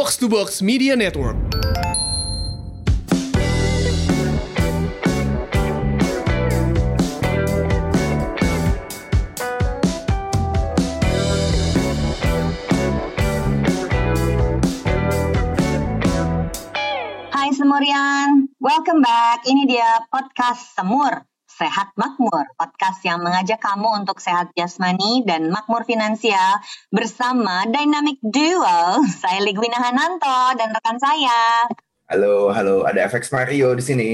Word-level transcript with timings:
Box 0.00 0.16
to 0.16 0.32
Box 0.32 0.62
Media 0.62 0.96
Network. 0.96 1.36
Hai 17.28 17.52
Semurian, 17.52 18.48
welcome 18.56 19.04
back. 19.04 19.44
Ini 19.44 19.68
dia 19.68 20.00
podcast 20.08 20.80
Semur, 20.80 21.28
Sehat 21.60 21.92
Makmur. 21.92 22.56
Podcast 22.56 23.04
yang 23.04 23.20
mengajak 23.20 23.60
kamu 23.60 24.00
untuk 24.00 24.16
sehat 24.16 24.48
jasmani 24.56 25.28
dan 25.28 25.52
makmur 25.52 25.84
finansial 25.84 26.56
bersama 26.88 27.68
Dynamic 27.68 28.16
Duo. 28.24 29.04
Saya 29.20 29.44
Ligwina 29.44 29.76
Hananto 29.76 30.56
dan 30.56 30.72
rekan 30.72 30.96
saya. 30.96 31.68
Halo, 32.08 32.48
halo. 32.48 32.88
Ada 32.88 33.12
FX 33.12 33.28
Mario 33.36 33.76
di 33.76 33.84
sini. 33.84 34.10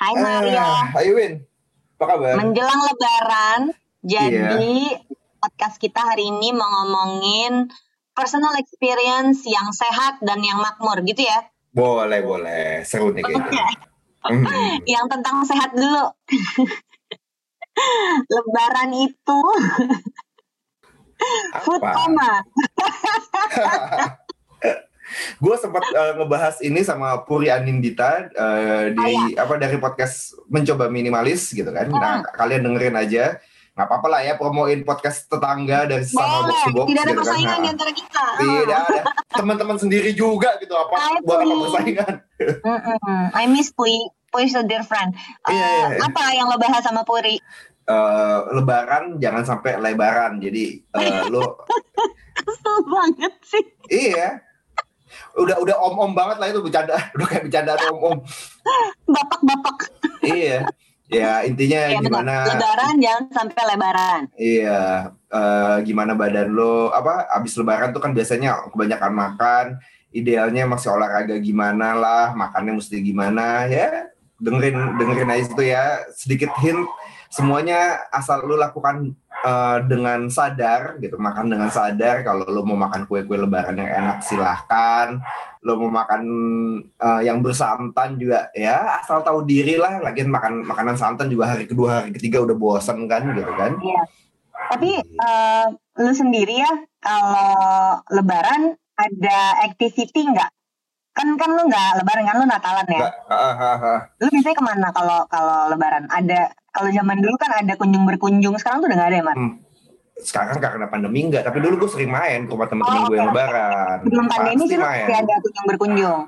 Hai 0.00 0.16
Maria. 0.16 0.64
Ah, 0.64 0.84
Hai 0.96 1.12
Win. 1.12 1.44
Apa 2.00 2.16
kabar? 2.16 2.32
Menjelang 2.40 2.80
lebaran, 2.80 3.60
jadi 4.00 4.96
podcast 5.36 5.76
kita 5.76 6.00
hari 6.00 6.32
ini 6.32 6.48
mau 6.56 6.64
ngomongin 6.64 7.68
personal 8.16 8.56
experience 8.56 9.44
yang 9.44 9.68
sehat 9.68 10.24
dan 10.24 10.40
yang 10.40 10.64
makmur 10.64 10.96
gitu 11.04 11.28
ya. 11.28 11.44
boleh, 11.76 12.24
boleh. 12.24 12.88
Seru 12.88 13.12
nih 13.12 13.20
kayaknya. 13.20 13.68
Hmm. 13.68 13.95
yang 14.94 15.06
tentang 15.08 15.44
sehat 15.44 15.70
dulu. 15.74 16.10
Lebaran 18.32 18.90
itu 18.96 19.40
food 21.64 21.82
coma. 21.82 22.32
Gue 25.38 25.54
sempat 25.54 25.86
eh, 25.86 26.12
ngebahas 26.18 26.58
ini 26.66 26.82
sama 26.82 27.22
Puri 27.22 27.46
Anindita 27.46 28.26
eh, 28.26 28.90
di 28.90 29.38
Ah, 29.38 29.46
apa 29.46 29.54
dari 29.54 29.78
podcast 29.78 30.34
mencoba 30.50 30.90
minimalis 30.90 31.54
gitu 31.54 31.70
kan. 31.70 31.86
Hmm. 31.86 32.00
Nah, 32.00 32.16
kalian 32.34 32.66
dengerin 32.66 32.98
aja. 32.98 33.38
Nggak 33.76 33.92
apa-apa 33.92 34.08
lah 34.08 34.20
ya 34.24 34.40
promoin 34.40 34.80
podcast 34.88 35.28
tetangga 35.28 35.84
dari 35.84 36.00
sama 36.08 36.48
box 36.48 36.64
to 36.64 36.70
box 36.72 36.86
tidak 36.88 37.02
ada 37.04 37.06
gitu 37.12 37.12
kan. 37.12 37.20
persaingan 37.20 37.58
di 37.60 37.60
Nah, 37.60 37.72
antara 37.76 37.92
kita. 37.92 38.24
Tidak 38.40 38.80
ada. 38.88 39.02
Teman-teman 39.36 39.76
sendiri 39.76 40.10
juga 40.16 40.56
gitu 40.64 40.72
apa 40.72 40.96
Ah, 40.96 41.20
buat 41.20 41.44
apa 41.44 41.54
persaingan. 41.68 42.14
I 43.36 43.44
miss 43.52 43.68
Pui. 43.76 43.92
Pui 44.28 44.44
is 44.44 44.54
a 44.54 44.62
dear 44.62 44.82
friend. 44.82 45.14
Eh, 45.42 45.50
Iya, 45.50 45.66
iya, 45.66 45.86
iya. 45.92 46.00
Apa 46.02 46.22
yang 46.30 46.46
lo 46.46 46.56
bahas 46.56 46.80
sama 46.80 47.02
Puri? 47.02 47.38
Eh, 47.82 48.38
lebaran 48.52 49.16
jangan 49.16 49.42
sampai 49.42 49.78
lebaran. 49.78 50.36
Jadi 50.36 50.82
eh, 50.82 51.22
lo 51.32 51.62
Kesel 52.36 52.76
banget 52.84 53.32
sih. 53.42 53.64
Iya. 53.88 54.42
Udah 55.34 55.56
udah 55.56 55.76
om-om 55.80 56.12
banget 56.12 56.36
lah 56.36 56.48
itu 56.48 56.60
bercanda. 56.60 56.96
Udah 57.14 57.26
kayak 57.26 57.44
bercanda 57.44 57.72
om-om. 57.88 58.18
Bapak-bapak. 59.04 59.78
iya. 60.22 60.66
Ya 61.06 61.46
intinya 61.46 61.86
Ya, 61.86 62.02
gimana 62.02 62.42
Lebaran 62.44 62.98
jangan 62.98 63.24
sampai 63.30 63.62
lebaran. 63.64 64.26
iya 64.34 65.06
eh, 65.30 65.76
gimana 65.86 66.18
badan 66.18 66.50
lo 66.50 66.90
apa 66.90 67.30
abis 67.30 67.54
lebaran 67.54 67.94
tuh 67.94 68.02
kan 68.02 68.10
biasanya 68.10 68.66
kebanyakan 68.74 69.12
makan 69.14 69.64
idealnya 70.10 70.66
masih 70.66 70.90
olahraga 70.90 71.38
gimana 71.38 71.94
lah 71.94 72.34
makannya 72.34 72.74
mesti 72.74 72.98
gimana 72.98 73.70
ya 73.70 74.10
dengerin 74.40 74.98
dengerin 75.00 75.30
aja 75.32 75.44
itu 75.44 75.62
ya. 75.64 75.84
Sedikit 76.12 76.50
hint 76.60 76.84
semuanya 77.32 78.06
asal 78.14 78.46
lu 78.46 78.56
lakukan 78.56 79.12
eh, 79.44 79.78
dengan 79.88 80.28
sadar 80.28 80.96
gitu. 81.00 81.16
Makan 81.16 81.52
dengan 81.52 81.68
sadar. 81.72 82.24
Kalau 82.24 82.48
lo 82.48 82.62
mau 82.64 82.78
makan 82.78 83.04
kue-kue 83.08 83.36
lebaran 83.36 83.76
yang 83.76 83.90
enak 83.90 84.24
silahkan. 84.24 85.20
Lo 85.64 85.80
mau 85.80 85.90
makan 85.90 86.22
eh, 86.84 87.20
yang 87.26 87.40
bersantan 87.40 88.16
juga 88.20 88.48
ya. 88.52 89.00
Asal 89.02 89.20
tahu 89.24 89.44
diri 89.44 89.76
lah. 89.76 90.00
Lagian 90.00 90.32
makan 90.32 90.64
makanan 90.64 90.96
santan 90.96 91.28
juga 91.28 91.56
hari 91.56 91.68
kedua 91.68 92.04
hari 92.04 92.16
ketiga 92.16 92.42
udah 92.44 92.56
bosan 92.56 93.04
kan 93.08 93.24
gitu 93.32 93.52
kan. 93.56 93.76
Iya. 93.80 94.02
Tapi 94.66 94.90
eh, 95.00 95.66
lu 96.00 96.12
sendiri 96.12 96.60
ya 96.60 96.72
kalau 97.00 98.02
lebaran 98.12 98.76
ada 98.96 99.38
activity 99.68 100.24
nggak? 100.24 100.55
Kan 101.16 101.32
kan 101.40 101.48
lu 101.48 101.64
nggak 101.64 102.04
lebaran 102.04 102.24
kan 102.28 102.36
lu 102.36 102.44
Natalan 102.44 102.86
ya. 102.92 103.00
Nggak, 103.00 103.12
ah. 103.32 104.00
Lu 104.20 104.28
biasanya 104.28 104.56
ke 104.56 104.64
mana 104.64 104.88
kalau 104.92 105.24
kalau 105.32 105.72
lebaran? 105.72 106.04
Ada 106.12 106.52
kalau 106.70 106.92
zaman 106.92 107.24
dulu 107.24 107.34
kan 107.40 107.56
ada 107.56 107.72
kunjung 107.74 108.04
berkunjung, 108.04 108.54
sekarang 108.60 108.84
tuh 108.84 108.92
udah 108.92 108.96
nggak 109.00 109.10
ada 109.10 109.18
ya, 109.18 109.24
Mar? 109.24 109.36
Hmm. 109.36 109.54
sekarang 110.16 110.56
karena 110.56 110.88
pandemi 110.88 111.28
enggak 111.28 111.44
tapi 111.44 111.60
dulu 111.60 111.84
gue 111.84 111.92
sering 111.92 112.08
main 112.08 112.48
ke 112.48 112.52
rumah 112.56 112.64
teman-teman 112.64 113.04
Oh, 113.04 113.08
gue 113.12 113.20
yang 113.20 113.28
lebaran 113.36 114.00
Sebelum 114.00 114.26
pandemi 114.32 114.64
sih 114.64 114.76
lu 114.80 114.84
masih 114.88 115.12
ada 115.12 115.34
kunjung 115.44 115.66
berkunjung. 115.68 116.20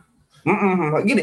Mm-mm. 0.45 0.93
Gini, 1.05 1.23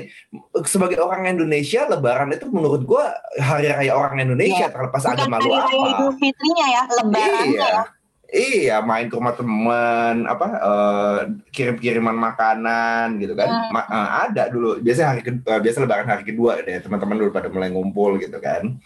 sebagai 0.65 0.97
orang 0.97 1.25
Indonesia, 1.25 1.85
Lebaran 1.85 2.29
itu 2.29 2.45
menurut 2.49 2.81
gue 2.83 3.03
hari 3.37 3.69
raya 3.69 3.93
orang 3.93 4.21
Indonesia 4.21 4.65
Iya. 4.65 4.73
terlepas 4.73 5.01
Bukan 5.01 5.13
agama 5.13 5.35
hari 5.37 5.45
lu 5.45 5.53
raya 5.53 5.65
apa. 5.65 5.89
Idul 5.93 6.11
Fitrinya 6.17 6.65
ya, 6.67 6.83
lebarannya 6.89 7.45
Iya. 7.47 7.69
ya. 7.69 7.83
Iya, 8.27 8.81
main 8.81 9.05
ke 9.05 9.15
rumah 9.15 9.31
teman, 9.31 10.25
apa 10.25 10.47
eh, 10.51 11.19
kirim-kiriman 11.49 12.13
makanan 12.13 13.17
gitu 13.17 13.33
kan. 13.33 13.47
Hmm. 13.47 13.69
Ma- 13.71 13.85
eh, 13.85 14.09
ada 14.25 14.43
dulu. 14.47 14.77
Biasa 14.77 15.01
hari 15.07 15.21
ke- 15.21 15.39
eh, 15.39 15.59
biasa 15.59 15.77
Lebaran 15.79 16.05
hari 16.05 16.23
kedua 16.23 16.57
deh 16.59 16.79
teman-teman 16.79 17.15
dulu 17.15 17.29
pada 17.29 17.47
mulai 17.47 17.69
ngumpul 17.69 18.17
gitu 18.17 18.37
kan. 18.39 18.81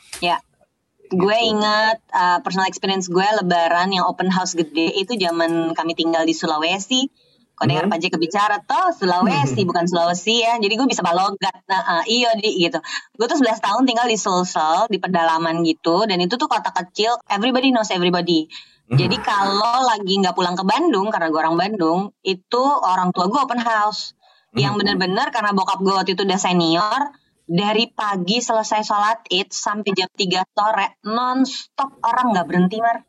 Gue 1.09 1.33
Gitu. 1.33 1.49
ingat 1.49 1.97
uh, 2.11 2.37
personal 2.39 2.69
experience 2.69 3.09
gue 3.09 3.25
lebaran 3.35 3.89
yang 3.89 4.05
open 4.05 4.29
house 4.29 4.53
gede 4.53 4.93
itu 4.93 5.17
zaman 5.17 5.73
kami 5.73 5.93
tinggal 5.93 6.21
di 6.21 6.31
Sulawesi. 6.31 7.09
Kau 7.51 7.65
dengar 7.65 7.83
Hmm. 7.83 7.91
Pak 7.91 7.99
Jeka 7.99 8.17
bicara 8.17 8.61
toh 8.61 8.93
Sulawesi 8.93 9.65
bukan 9.65 9.83
Sulawesi 9.83 10.39
ya. 10.39 10.55
Jadi 10.55 10.69
gue 10.69 10.85
bisa 10.85 11.01
balogat. 11.01 11.65
Nah, 11.65 11.81
uh, 11.97 12.03
iya 12.05 12.31
di 12.33 12.61
gitu. 12.61 12.77
Gue 13.11 13.25
tuh 13.25 13.35
11 13.35 13.57
tahun 13.57 13.83
tinggal 13.83 14.05
di 14.05 14.15
Sulsel 14.15 14.85
di 14.85 14.95
pedalaman 14.95 15.59
gitu 15.63 16.05
dan 16.05 16.19
itu 16.19 16.35
tuh 16.35 16.45
kota 16.45 16.69
kecil. 16.69 17.17
Everybody 17.25 17.73
knows 17.73 17.89
everybody. 17.89 18.45
Jadi 18.89 19.17
kalau 19.21 19.85
lagi 19.85 20.17
nggak 20.17 20.33
pulang 20.33 20.57
ke 20.57 20.65
Bandung 20.65 21.13
karena 21.13 21.29
gue 21.29 21.39
orang 21.39 21.57
Bandung, 21.61 21.99
itu 22.25 22.63
orang 22.63 23.13
tua 23.13 23.29
gue 23.29 23.37
open 23.37 23.61
house. 23.61 24.17
Yang 24.57 24.81
bener-bener 24.81 25.29
karena 25.29 25.53
bokap 25.53 25.77
gue 25.85 25.93
waktu 25.93 26.17
itu 26.17 26.25
udah 26.25 26.41
senior, 26.41 27.13
dari 27.45 27.89
pagi 27.89 28.41
selesai 28.41 28.81
sholat 28.85 29.29
id 29.29 29.49
sampai 29.49 29.93
jam 29.93 30.09
3 30.09 30.41
sore 30.53 30.87
non-stop 31.05 32.01
orang 32.01 32.33
nggak 32.33 32.45
berhenti 32.49 32.77
mar. 32.81 33.05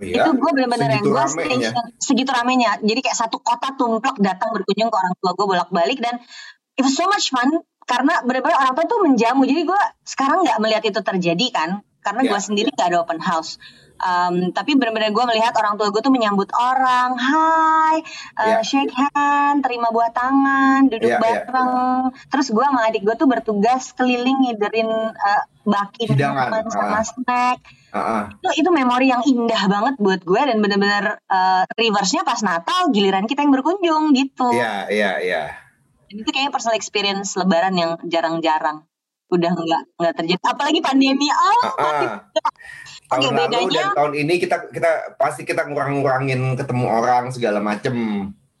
Oh 0.00 0.02
iya, 0.02 0.26
itu 0.26 0.30
gue 0.32 0.50
bener-bener 0.54 0.90
yang 0.98 1.06
gue 1.06 1.24
station 1.26 1.86
segitu 1.98 2.30
ramenya. 2.30 2.78
Jadi 2.82 2.98
kayak 3.02 3.18
satu 3.18 3.42
kota 3.42 3.74
tumplek 3.78 4.18
datang 4.18 4.54
berkunjung 4.54 4.90
ke 4.90 4.96
orang 4.96 5.14
tua 5.18 5.30
gue 5.34 5.46
bolak-balik 5.46 5.98
dan 6.02 6.18
it 6.78 6.82
was 6.82 6.94
so 6.94 7.06
much 7.10 7.30
fun 7.34 7.62
karena 7.86 8.22
bener-bener 8.26 8.58
orang 8.58 8.74
tua 8.74 8.86
tuh 8.90 9.02
menjamu. 9.06 9.42
Jadi 9.46 9.62
gue 9.62 9.82
sekarang 10.02 10.46
nggak 10.46 10.58
melihat 10.62 10.82
itu 10.86 11.00
terjadi 11.02 11.46
kan 11.50 11.70
karena 12.02 12.20
gue 12.26 12.38
Ya. 12.38 12.42
sendiri 12.42 12.68
nggak 12.74 12.88
ada 12.90 12.98
open 13.06 13.20
house. 13.22 13.58
Um, 14.00 14.50
tapi 14.56 14.80
benar-benar 14.80 15.12
gue 15.12 15.24
melihat 15.28 15.52
orang 15.60 15.76
tua 15.76 15.92
gue 15.92 16.00
tuh 16.00 16.12
menyambut 16.12 16.48
orang, 16.56 17.14
hai, 17.20 17.96
uh, 18.40 18.48
Ya. 18.56 18.64
shake 18.64 18.92
hand, 18.96 19.60
terima 19.60 19.92
buah 19.92 20.08
tangan, 20.10 20.88
duduk 20.88 21.12
Ya, 21.12 21.20
ya. 21.20 21.20
bareng. 21.20 22.16
Terus 22.32 22.46
gue 22.48 22.64
sama 22.64 22.80
adik 22.88 23.04
gue 23.04 23.14
tuh 23.14 23.28
bertugas 23.28 23.92
keliling 23.92 24.40
ngiderin 24.48 24.88
uh, 25.12 25.44
Hidangan, 26.00 26.48
minuman 26.50 26.64
sama 26.72 26.98
ah. 26.98 27.04
snack. 27.04 27.58
Ah. 27.92 28.24
Itu, 28.40 28.64
itu 28.64 28.68
memori 28.72 29.12
yang 29.12 29.22
indah 29.22 29.68
banget 29.68 29.94
buat 30.00 30.24
gue 30.24 30.40
dan 30.40 30.56
benar-benar 30.64 31.20
uh, 31.28 31.62
reverse-nya 31.76 32.24
pas 32.24 32.40
Natal 32.40 32.88
giliran 32.90 33.28
kita 33.28 33.44
yang 33.44 33.52
berkunjung 33.52 34.16
gitu. 34.16 34.50
Iya, 34.56 34.88
iya, 34.88 35.12
iya. 35.20 35.44
Dan 36.08 36.24
itu 36.24 36.30
kayaknya 36.32 36.50
personal 36.50 36.74
experience 36.74 37.36
Lebaran 37.38 37.76
yang 37.76 38.00
jarang-jarang 38.08 38.88
udah 39.30 39.50
nggak 39.54 39.82
nggak 39.94 40.14
terjadi. 40.18 40.42
Apalagi 40.42 40.80
pandemi. 40.82 41.30
Oh, 41.30 41.62
Ah, 41.78 42.26
Oke, 43.10 43.18
Tahun 43.20 43.34
lalu 43.34 43.42
bedanya- 43.44 43.74
dan 43.82 43.96
tahun 43.96 44.12
ini 44.16 44.34
kita 44.38 44.56
kita 44.70 44.90
pasti 45.16 45.42
kita 45.42 45.66
ngurang-ngurangin 45.66 46.54
ketemu 46.54 46.86
orang 46.86 47.24
segala 47.28 47.58
macem. 47.58 47.94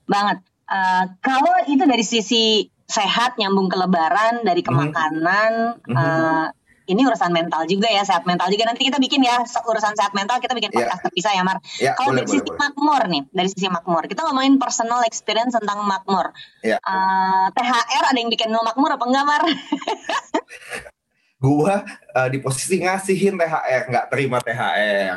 banget. 0.04 0.42
Uh, 0.66 1.06
kalau 1.20 1.54
itu 1.64 1.78
dari 1.80 2.02
sisi 2.02 2.44
sehat 2.84 3.34
nyambung 3.36 3.66
ke 3.66 3.76
lebaran 3.76 4.42
dari 4.42 4.58
Mhm. 4.60 4.66
kemakanan 4.66 5.52
Mhm. 5.80 5.94
uh, 5.94 6.46
ini 6.84 7.00
urusan 7.00 7.30
mental 7.30 7.62
juga 7.64 7.86
ya 7.86 8.02
sehat 8.02 8.22
mental 8.24 8.46
juga 8.46 8.66
nanti 8.66 8.82
kita 8.82 8.98
bikin 8.98 9.22
ya 9.22 9.38
urusan 9.38 9.94
sehat 9.94 10.10
mental 10.10 10.38
kita 10.38 10.50
bikin 10.52 10.66
Iya. 10.68 10.90
podcast 10.90 11.02
terpisah 11.04 11.30
ya 11.30 11.42
Mar. 11.42 11.62
Ya, 11.76 11.94
Kalau 11.94 12.10
dari 12.12 12.26
boleh, 12.26 12.34
sisi 12.36 12.42
boleh. 12.44 12.58
makmur 12.60 13.02
nih 13.06 13.22
dari 13.30 13.48
sisi 13.48 13.68
makmur 13.68 14.02
kita 14.04 14.20
ngomongin 14.24 14.58
personal 14.58 15.00
experience 15.02 15.54
tentang 15.54 15.82
makmur. 15.84 16.34
Iya. 16.60 16.82
Uh, 16.82 17.46
THR 17.52 18.04
ada 18.04 18.18
yang 18.18 18.26
bikin 18.28 18.50
lo 18.50 18.58
makmur 18.60 18.90
apa 18.90 19.04
enggak 19.04 19.24
Mar? 19.24 19.42
Gua 21.40 21.80
eh, 21.88 22.28
di 22.28 22.38
posisi 22.38 22.84
ngasihin 22.84 23.40
THR, 23.40 23.82
nggak 23.88 24.06
terima 24.12 24.38
THR. 24.44 25.16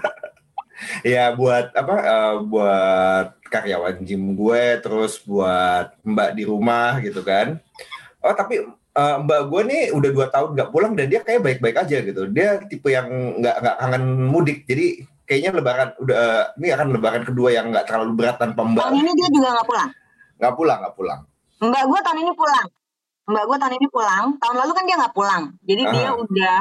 ya 1.16 1.32
buat 1.36 1.76
apa? 1.76 1.94
eh, 2.00 2.34
buat 2.48 3.26
karyawan 3.52 4.00
gym 4.00 4.32
gue, 4.32 4.80
terus 4.80 5.20
buat 5.22 5.92
mbak 6.00 6.40
di 6.40 6.48
rumah 6.48 6.98
gitu 7.04 7.20
kan. 7.20 7.60
Oh 8.24 8.32
tapi 8.32 8.64
eh, 8.96 9.16
mbak 9.20 9.40
gue 9.52 9.62
nih 9.68 9.82
udah 9.92 10.10
dua 10.10 10.26
tahun 10.32 10.56
nggak 10.56 10.70
pulang 10.72 10.96
dan 10.96 11.06
dia 11.12 11.20
kayak 11.20 11.44
baik-baik 11.44 11.84
aja 11.84 11.96
gitu. 12.00 12.32
Dia 12.32 12.64
tipe 12.64 12.88
yang 12.88 13.36
nggak 13.36 13.56
nggak 13.60 13.76
kangen 13.76 14.04
mudik. 14.32 14.64
Jadi 14.64 15.04
kayaknya 15.28 15.50
lebaran 15.52 15.90
udah 16.00 16.56
ini 16.56 16.68
akan 16.72 16.88
lebaran 16.96 17.22
kedua 17.28 17.52
yang 17.52 17.68
nggak 17.68 17.84
terlalu 17.84 18.12
berat 18.16 18.40
tanpa 18.40 18.64
mbak. 18.64 18.88
Tahun 18.88 18.96
ini 19.04 19.12
dia 19.12 19.28
juga 19.28 19.48
nggak 19.52 19.68
pulang. 19.68 19.90
Nggak 20.36 20.54
pulang, 20.56 20.78
nggak 20.80 20.96
pulang. 20.96 21.20
Mbak 21.56 21.84
gue 21.88 21.98
tahun 22.04 22.18
ini 22.24 22.32
pulang. 22.32 22.68
Mbak 23.26 23.42
gue 23.42 23.56
tahun 23.58 23.74
ini 23.74 23.88
pulang. 23.90 24.24
Tahun 24.38 24.56
lalu 24.56 24.72
kan 24.72 24.84
dia 24.86 24.96
nggak 24.96 25.14
pulang. 25.14 25.42
Jadi 25.66 25.82
Aha. 25.82 25.92
dia 25.92 26.08
udah 26.14 26.56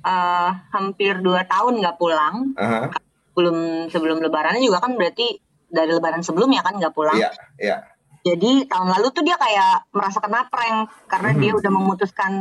eh, 0.00 0.50
hampir 0.72 1.12
dua 1.20 1.42
tahun 1.44 1.82
nggak 1.82 1.96
pulang. 1.98 2.54
Aha, 2.56 2.88
Belum 3.34 3.86
sebelum 3.90 4.22
lebarannya 4.22 4.62
juga 4.62 4.80
kan 4.80 4.94
berarti 4.94 5.38
dari 5.66 5.90
lebaran 5.90 6.22
sebelumnya 6.22 6.62
kan 6.62 6.78
nggak 6.78 6.94
pulang. 6.94 7.18
Iya, 7.18 7.30
iya. 7.58 7.76
Jadi 8.20 8.68
tahun 8.68 8.88
lalu 8.96 9.06
tuh 9.10 9.24
dia 9.24 9.34
kayak 9.34 9.90
merasa 9.90 10.20
kena 10.20 10.44
prank 10.46 10.88
karena 11.08 11.30
Mhm. 11.32 11.40
dia 11.40 11.52
udah 11.56 11.70
memutuskan 11.72 12.32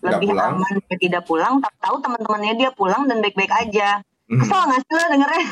lebih 0.00 0.30
pulang. 0.30 0.56
aman 0.56 0.74
dia 0.84 0.96
tidak 0.96 1.22
pulang. 1.24 1.54
Tak 1.60 1.74
tahu 1.80 1.96
teman-temannya 2.00 2.54
dia 2.56 2.70
pulang 2.72 3.04
dan 3.04 3.20
baik-baik 3.20 3.52
aja. 3.52 4.00
Mhm. 4.30 4.40
Kesel 4.40 4.60
nggak 4.64 4.80
sih 4.80 4.94
lo 4.94 5.04
dengernya? 5.10 5.44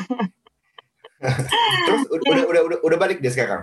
Terus 1.86 2.02
udah, 2.10 2.26
udah 2.26 2.44
udah 2.50 2.62
udah 2.66 2.78
udah 2.82 2.98
balik 2.98 3.18
dia 3.22 3.30
sekarang. 3.30 3.62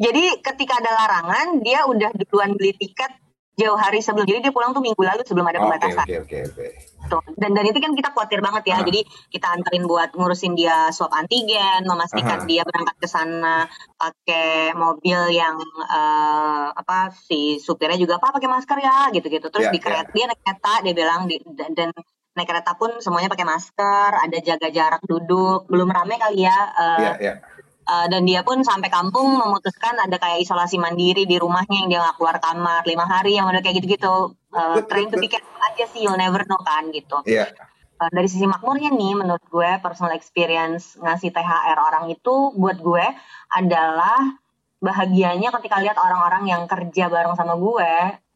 Jadi 0.00 0.24
ketika 0.40 0.80
ada 0.80 0.90
larangan 0.96 1.60
dia 1.60 1.84
udah 1.84 2.08
duluan 2.16 2.56
beli 2.56 2.72
tiket 2.72 3.12
jauh 3.60 3.76
hari 3.76 4.00
sebelum. 4.00 4.24
Jadi 4.24 4.48
dia 4.48 4.52
pulang 4.56 4.72
tuh 4.72 4.80
minggu 4.80 4.96
lalu 5.04 5.20
sebelum 5.28 5.44
ada 5.44 5.60
pembatasan. 5.60 6.08
oke 6.08 6.16
oke 6.24 6.38
oke. 6.48 6.66
Tuh. 7.12 7.20
Dan 7.36 7.52
dan 7.52 7.64
itu 7.68 7.76
kan 7.76 7.92
kita 7.92 8.08
khawatir 8.16 8.40
banget 8.40 8.72
ya. 8.72 8.80
Ah. 8.80 8.84
Jadi 8.88 9.00
kita 9.28 9.46
anterin 9.52 9.84
buat 9.84 10.16
ngurusin 10.16 10.56
dia 10.56 10.88
swab 10.88 11.12
antigen, 11.12 11.84
memastikan 11.84 12.40
Aha. 12.40 12.48
dia 12.48 12.64
berangkat 12.64 12.96
ke 12.96 13.08
sana 13.08 13.68
pakai 14.00 14.72
mobil 14.72 15.36
yang 15.36 15.60
eh, 15.84 16.66
apa 16.72 17.12
si 17.12 17.60
supirnya 17.60 18.00
juga 18.00 18.16
apa 18.16 18.32
pakai 18.32 18.48
masker 18.48 18.78
ya 18.80 19.12
gitu-gitu. 19.12 19.52
Terus 19.52 19.68
Ya, 19.68 19.72
di 19.76 19.80
kereta 19.84 20.08
dia 20.16 20.24
naik 20.24 20.40
kereta 20.40 20.72
dia 20.80 20.94
bilang 20.96 21.20
di, 21.28 21.36
dan, 21.52 21.76
dan 21.76 21.88
naik 22.32 22.48
kereta 22.48 22.72
pun 22.80 22.96
semuanya 23.04 23.28
pakai 23.28 23.44
masker, 23.44 24.10
ada 24.16 24.38
jaga 24.40 24.68
jarak 24.72 25.02
duduk, 25.04 25.68
belum 25.68 25.92
rame 25.92 26.16
kali 26.16 26.48
ya. 26.48 26.58
eh, 26.72 26.98
Iya 27.04 27.12
iya. 27.20 27.34
Uh, 27.80 28.06
dan 28.06 28.22
dia 28.22 28.44
pun 28.44 28.60
sampai 28.62 28.86
kampung 28.86 29.34
memutuskan 29.34 29.96
ada 29.98 30.14
kayak 30.14 30.44
isolasi 30.44 30.76
mandiri 30.76 31.24
di 31.24 31.40
rumahnya 31.40 31.82
yang 31.82 31.88
dia 31.90 31.98
nggak 31.98 32.16
keluar 32.20 32.36
kamar 32.38 32.84
lima 32.86 33.02
hari 33.02 33.34
yang 33.34 33.48
udah 33.48 33.58
kayak 33.58 33.82
gitu-gitu 33.82 34.36
uh, 34.52 34.78
trying 34.86 35.10
to 35.10 35.18
careful 35.26 35.58
aja 35.58 35.84
sih 35.90 36.04
you'll 36.04 36.14
never 36.14 36.44
know 36.46 36.60
kan 36.60 36.86
gitu 36.92 37.18
Iya. 37.26 37.50
Uh, 37.98 38.10
dari 38.12 38.28
sisi 38.28 38.46
makmurnya 38.46 38.94
nih 38.94 39.16
menurut 39.16 39.42
gue 39.42 39.70
personal 39.80 40.14
experience 40.14 40.94
ngasih 40.96 41.32
THR 41.32 41.78
orang 41.80 42.08
itu 42.08 42.52
buat 42.54 42.78
gue 42.78 43.02
adalah 43.50 44.38
bahagianya 44.78 45.52
ketika 45.58 45.82
lihat 45.82 45.98
orang-orang 45.98 46.46
yang 46.46 46.62
kerja 46.64 47.08
bareng 47.08 47.34
sama 47.34 47.58
gue 47.58 47.90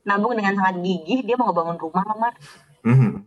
nabung 0.04 0.36
dengan 0.36 0.52
sangat 0.52 0.82
gigih 0.82 1.22
dia 1.22 1.36
mau 1.38 1.48
ngebangun 1.48 1.78
rumah 1.78 2.04
Lamar 2.04 2.32
Mhm. 2.82 3.22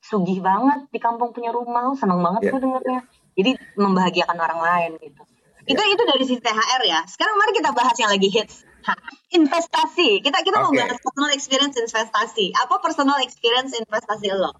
sugih 0.00 0.38
banget 0.38 0.86
di 0.90 0.98
kampung 0.98 1.30
punya 1.30 1.50
rumah 1.50 1.94
seneng 1.94 2.20
banget 2.20 2.46
Iya. 2.46 2.50
gue 2.52 2.60
dengernya 2.62 3.00
jadi 3.34 3.50
membahagiakan 3.74 4.36
orang 4.36 4.60
lain 4.60 4.92
gitu 5.00 5.22
itu 5.70 5.82
itu 5.86 6.02
dari 6.02 6.24
sisi 6.26 6.40
THR 6.42 6.82
ya. 6.82 7.00
Sekarang 7.06 7.38
mari 7.38 7.54
kita 7.54 7.70
bahas 7.70 7.94
yang 7.96 8.10
lagi 8.10 8.26
hits. 8.26 8.66
Hah, 8.80 8.96
investasi. 9.30 10.24
Kita 10.24 10.40
kita 10.40 10.56
mau 10.58 10.72
Oke. 10.72 10.80
bahas 10.80 10.98
personal 10.98 11.30
experience 11.30 11.76
investasi. 11.76 12.50
Apa 12.56 12.80
personal 12.80 13.20
experience 13.22 13.76
investasi 13.76 14.32
lo? 14.34 14.56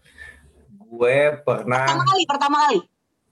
Gue 0.91 1.41
pernah 1.43 1.87
pertama 1.89 2.05
kali 2.05 2.23
pertama 2.29 2.57
kali. 2.67 2.79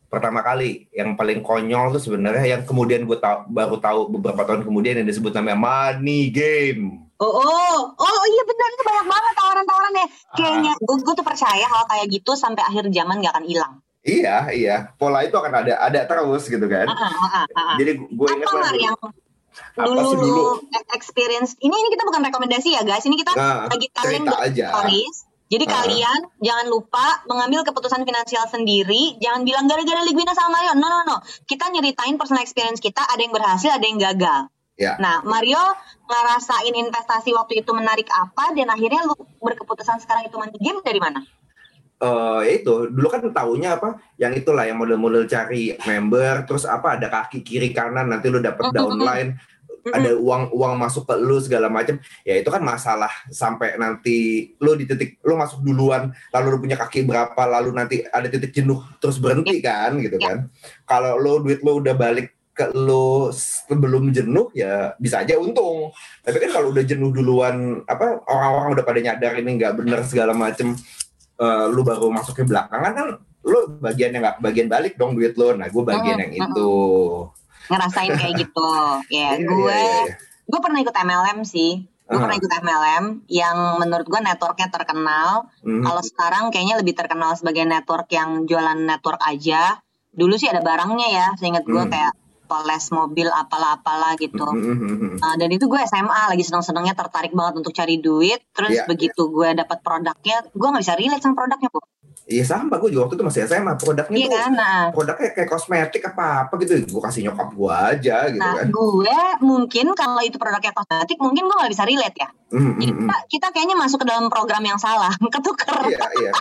Pertama 0.09 0.41
kali. 0.41 0.71
Yang 0.91 1.11
paling 1.21 1.41
konyol 1.45 1.93
tuh 1.93 2.03
sebenarnya 2.03 2.45
yang 2.57 2.63
kemudian 2.65 3.05
gue 3.05 3.19
tahu 3.21 3.53
baru 3.53 3.77
tahu 3.77 4.01
beberapa 4.17 4.43
tahun 4.49 4.65
kemudian 4.65 4.97
yang 4.99 5.09
disebut 5.09 5.37
namanya 5.37 5.59
money 5.61 6.33
game. 6.33 7.05
oh 7.21 7.33
oh. 7.45 7.79
Oh 7.93 8.25
iya 8.33 8.43
benar. 8.49 8.69
Itu 8.73 8.85
banyak 8.87 9.07
banget 9.07 9.33
tawaran-tawarannya 9.37 10.07
Ah. 10.09 10.37
kayaknya 10.37 10.73
gue, 10.79 10.97
gue 11.05 11.15
tuh 11.15 11.27
percaya 11.27 11.67
hal 11.67 11.85
kayak 11.89 12.07
gitu 12.09 12.33
sampai 12.33 12.63
akhir 12.65 12.89
zaman 12.93 13.21
gak 13.21 13.33
akan 13.37 13.47
hilang 13.49 13.75
Iya, 14.01 14.37
iya. 14.51 14.77
Pola 14.95 15.21
itu 15.21 15.35
akan 15.35 15.53
ada 15.59 15.75
ada 15.77 16.01
terus 16.05 16.47
gitu 16.47 16.65
kan. 16.65 16.87
Ah, 16.87 17.45
ah, 17.45 17.47
ah. 17.53 17.75
Jadi 17.77 17.99
gue 17.99 18.27
ingat 18.31 18.47
apa 18.47 18.73
yang 18.75 18.97
Apa 19.75 19.83
dulu, 19.85 20.01
sih 20.07 20.17
dulu? 20.17 20.45
experience 20.93 21.59
ini 21.59 21.73
ini 21.73 21.89
kita 21.91 22.05
bukan 22.05 22.23
rekomendasi 22.23 22.69
ya 22.71 22.83
guys 22.83 23.03
ini 23.03 23.17
kita 23.17 23.35
Nah, 23.35 23.67
lagi 23.67 23.91
telling 23.91 24.23
aja. 24.25 24.67
stories 24.71 25.17
jadi 25.49 25.65
Ah. 25.65 25.71
kalian 25.83 26.21
jangan 26.39 26.67
lupa 26.69 27.07
mengambil 27.25 27.65
keputusan 27.65 28.03
finansial 28.03 28.47
sendiri 28.47 29.19
jangan 29.19 29.43
bilang 29.43 29.67
gara-gara 29.67 29.99
Ligwina 30.01 30.31
sama 30.31 30.55
Mario 30.55 30.73
no 30.75 30.87
no 30.87 30.99
no 31.05 31.17
kita 31.43 31.69
nyeritain 31.69 32.15
personal 32.15 32.39
experience 32.39 32.79
kita 32.79 33.03
ada 33.03 33.19
yang 33.19 33.33
berhasil 33.33 33.67
ada 33.69 33.83
yang 33.83 33.99
gagal 33.99 34.47
Ya. 34.77 34.95
nah 34.97 35.27
Mario 35.27 35.59
ngerasain 36.07 36.71
investasi 36.71 37.35
waktu 37.35 37.59
itu 37.59 37.71
menarik 37.73 38.07
apa 38.09 38.55
dan 38.55 38.71
akhirnya 38.71 39.03
lu 39.03 39.19
berkeputusan 39.37 39.99
sekarang 39.99 40.23
itu 40.23 40.39
money 40.39 40.55
game 40.55 40.79
dari 40.81 41.03
mana 41.03 41.19
eh 41.99 42.41
ya 42.47 42.53
itu. 42.63 42.75
Dulu 42.91 43.07
kan 43.11 43.21
taunya 43.31 43.75
apa? 43.75 43.99
Yang 44.15 44.47
itulah 44.47 44.65
yang 44.65 44.79
model-model 44.79 45.27
cari 45.27 45.75
member 45.83 46.47
terus 46.47 46.63
apa? 46.63 46.95
Ada 46.95 47.11
kaki 47.11 47.43
kiri 47.43 47.71
kanan 47.71 48.09
nanti 48.09 48.31
lu 48.31 48.39
dapet 48.39 48.71
Mhm. 48.71 48.75
downline 48.75 49.31
ada 49.89 50.13
uang 50.13 50.53
uang 50.53 50.75
masuk 50.77 51.09
ke 51.09 51.17
lu 51.17 51.41
segala 51.41 51.73
macam 51.73 51.97
ya 52.21 52.37
itu 52.37 52.51
kan 52.53 52.61
masalah 52.61 53.09
sampai 53.33 53.73
nanti 53.81 54.51
lu 54.61 54.77
di 54.77 54.85
titik 54.85 55.17
lu 55.25 55.33
masuk 55.33 55.65
duluan 55.65 56.13
lalu 56.29 56.47
lu 56.53 56.59
punya 56.61 56.77
kaki 56.77 57.09
berapa 57.09 57.39
lalu 57.49 57.73
nanti 57.73 58.05
ada 58.05 58.29
titik 58.29 58.53
jenuh 58.53 58.85
terus 59.01 59.17
berhenti 59.17 59.57
kan 59.65 59.97
gitu 59.97 60.21
Ya. 60.21 60.29
kan. 60.29 60.39
Kalau 60.85 61.17
lu 61.17 61.41
duit 61.41 61.65
lu 61.65 61.81
udah 61.81 61.97
balik 61.97 62.37
ke 62.53 62.69
lu 62.75 63.31
sebelum 63.33 64.11
jenuh 64.13 64.51
ya 64.53 64.93
bisa 64.99 65.23
aja 65.25 65.39
untung. 65.41 65.89
Tapi 66.21 66.37
kan 66.37 66.51
kalau 66.53 66.69
udah 66.69 66.85
jenuh 66.85 67.09
duluan 67.09 67.81
apa 67.89 68.19
orang-orang 68.29 68.77
udah 68.77 68.85
pada 68.85 69.01
nyadar 69.01 69.41
ini 69.41 69.57
nggak 69.57 69.73
bener 69.79 70.05
segala 70.05 70.35
macem 70.37 70.75
eh, 71.39 71.65
lu 71.69 71.81
baru 71.81 72.11
masuk 72.11 72.35
ke 72.35 72.43
belakangan 72.43 72.93
kan 72.93 73.07
lu 73.43 73.59
bagian 73.79 74.11
yang 74.11 74.21
nggak 74.21 74.39
bagian 74.39 74.69
balik 74.69 74.95
dong 74.95 75.15
duit 75.15 75.33
lu 75.35 75.55
nah 75.55 75.67
gue 75.67 75.83
bagian 75.83 76.17
Mhm, 76.17 76.23
yang 76.23 76.33
itu 76.45 76.71
ngerasain 77.67 78.13
kayak 78.13 78.35
gitu 78.39 78.71
ya 79.11 79.33
Iya, 79.33 79.41
gue 79.41 79.73
iya, 79.73 80.05
iya. 80.05 80.15
gue 80.45 80.61
pernah 80.61 80.79
ikut 80.79 80.93
MLM 80.95 81.39
sih 81.43 81.73
gue 81.85 82.17
Ah. 82.17 82.21
pernah 82.21 82.37
ikut 82.37 82.53
MLM 82.59 83.05
yang 83.27 83.57
menurut 83.77 84.05
gue 84.05 84.17
networknya 84.19 84.69
terkenal 84.69 85.49
Mhm. 85.61 85.85
Kalau 85.85 86.03
sekarang 86.03 86.45
kayaknya 86.49 86.77
lebih 86.77 86.95
terkenal 86.95 87.33
sebagai 87.35 87.65
network 87.65 88.09
yang 88.09 88.45
jualan 88.45 88.79
network 88.79 89.21
aja. 89.21 89.77
Dulu 90.11 90.35
sih 90.35 90.49
ada 90.49 90.59
barangnya 90.59 91.09
ya, 91.09 91.27
seingat 91.37 91.63
gue 91.63 91.77
Hmm. 91.79 91.87
kayak 91.87 92.13
poles 92.49 92.85
mobil 92.89 93.29
apalah-apalah 93.29 94.17
gitu. 94.17 94.49
Mhm. 94.49 95.21
Uh, 95.21 95.37
dan 95.37 95.49
itu 95.53 95.69
gue 95.69 95.81
SMA 95.85 96.23
lagi 96.33 96.43
seneng-senengnya 96.43 96.97
tertarik 96.97 97.37
banget 97.37 97.61
untuk 97.61 97.77
cari 97.77 98.01
duit. 98.01 98.41
Terus 98.57 98.73
Iya, 98.73 98.85
begitu 98.89 99.29
gue 99.29 99.53
dapat 99.53 99.79
produknya, 99.85 100.43
gue 100.49 100.69
nggak 100.69 100.83
bisa 100.83 100.97
relate 100.97 101.23
sama 101.23 101.37
produknya 101.37 101.69
bu. 101.69 101.81
Iya 102.29 102.45
sama, 102.45 102.77
gue 102.77 102.93
juga 102.93 103.09
waktu 103.09 103.17
itu 103.17 103.25
masih 103.25 103.41
SMA. 103.49 103.73
Produknya 103.81 104.17
Iya 104.21 104.29
tuh 104.29 104.37
kan? 104.37 104.53
Nah, 104.53 104.81
produknya 104.93 105.29
kayak 105.33 105.49
kosmetik 105.49 106.03
apa 106.13 106.45
apa 106.45 106.53
gitu. 106.61 106.73
Gue 106.85 107.03
kasih 107.09 107.21
nyokap 107.25 107.49
gue 107.57 107.73
aja 107.73 108.17
gitu 108.29 108.41
nah 108.41 108.53
kan. 108.53 108.69
gue 108.69 109.19
mungkin 109.41 109.87
kalau 109.97 110.21
itu 110.21 110.37
produknya 110.37 110.77
kosmetik, 110.77 111.17
mungkin 111.25 111.49
gue 111.49 111.57
nggak 111.57 111.73
bisa 111.73 111.85
relate 111.89 112.19
ya. 112.21 112.29
Jadi 112.49 112.65
mhm. 112.65 112.81
kita, 112.81 113.17
kita 113.29 113.47
kayaknya 113.53 113.77
masuk 113.77 114.05
ke 114.05 114.07
dalam 114.09 114.29
program 114.33 114.61
yang 114.65 114.81
salah, 114.81 115.13
ketuker. 115.35 115.73
Iya 115.89 116.05
iya. 116.21 116.33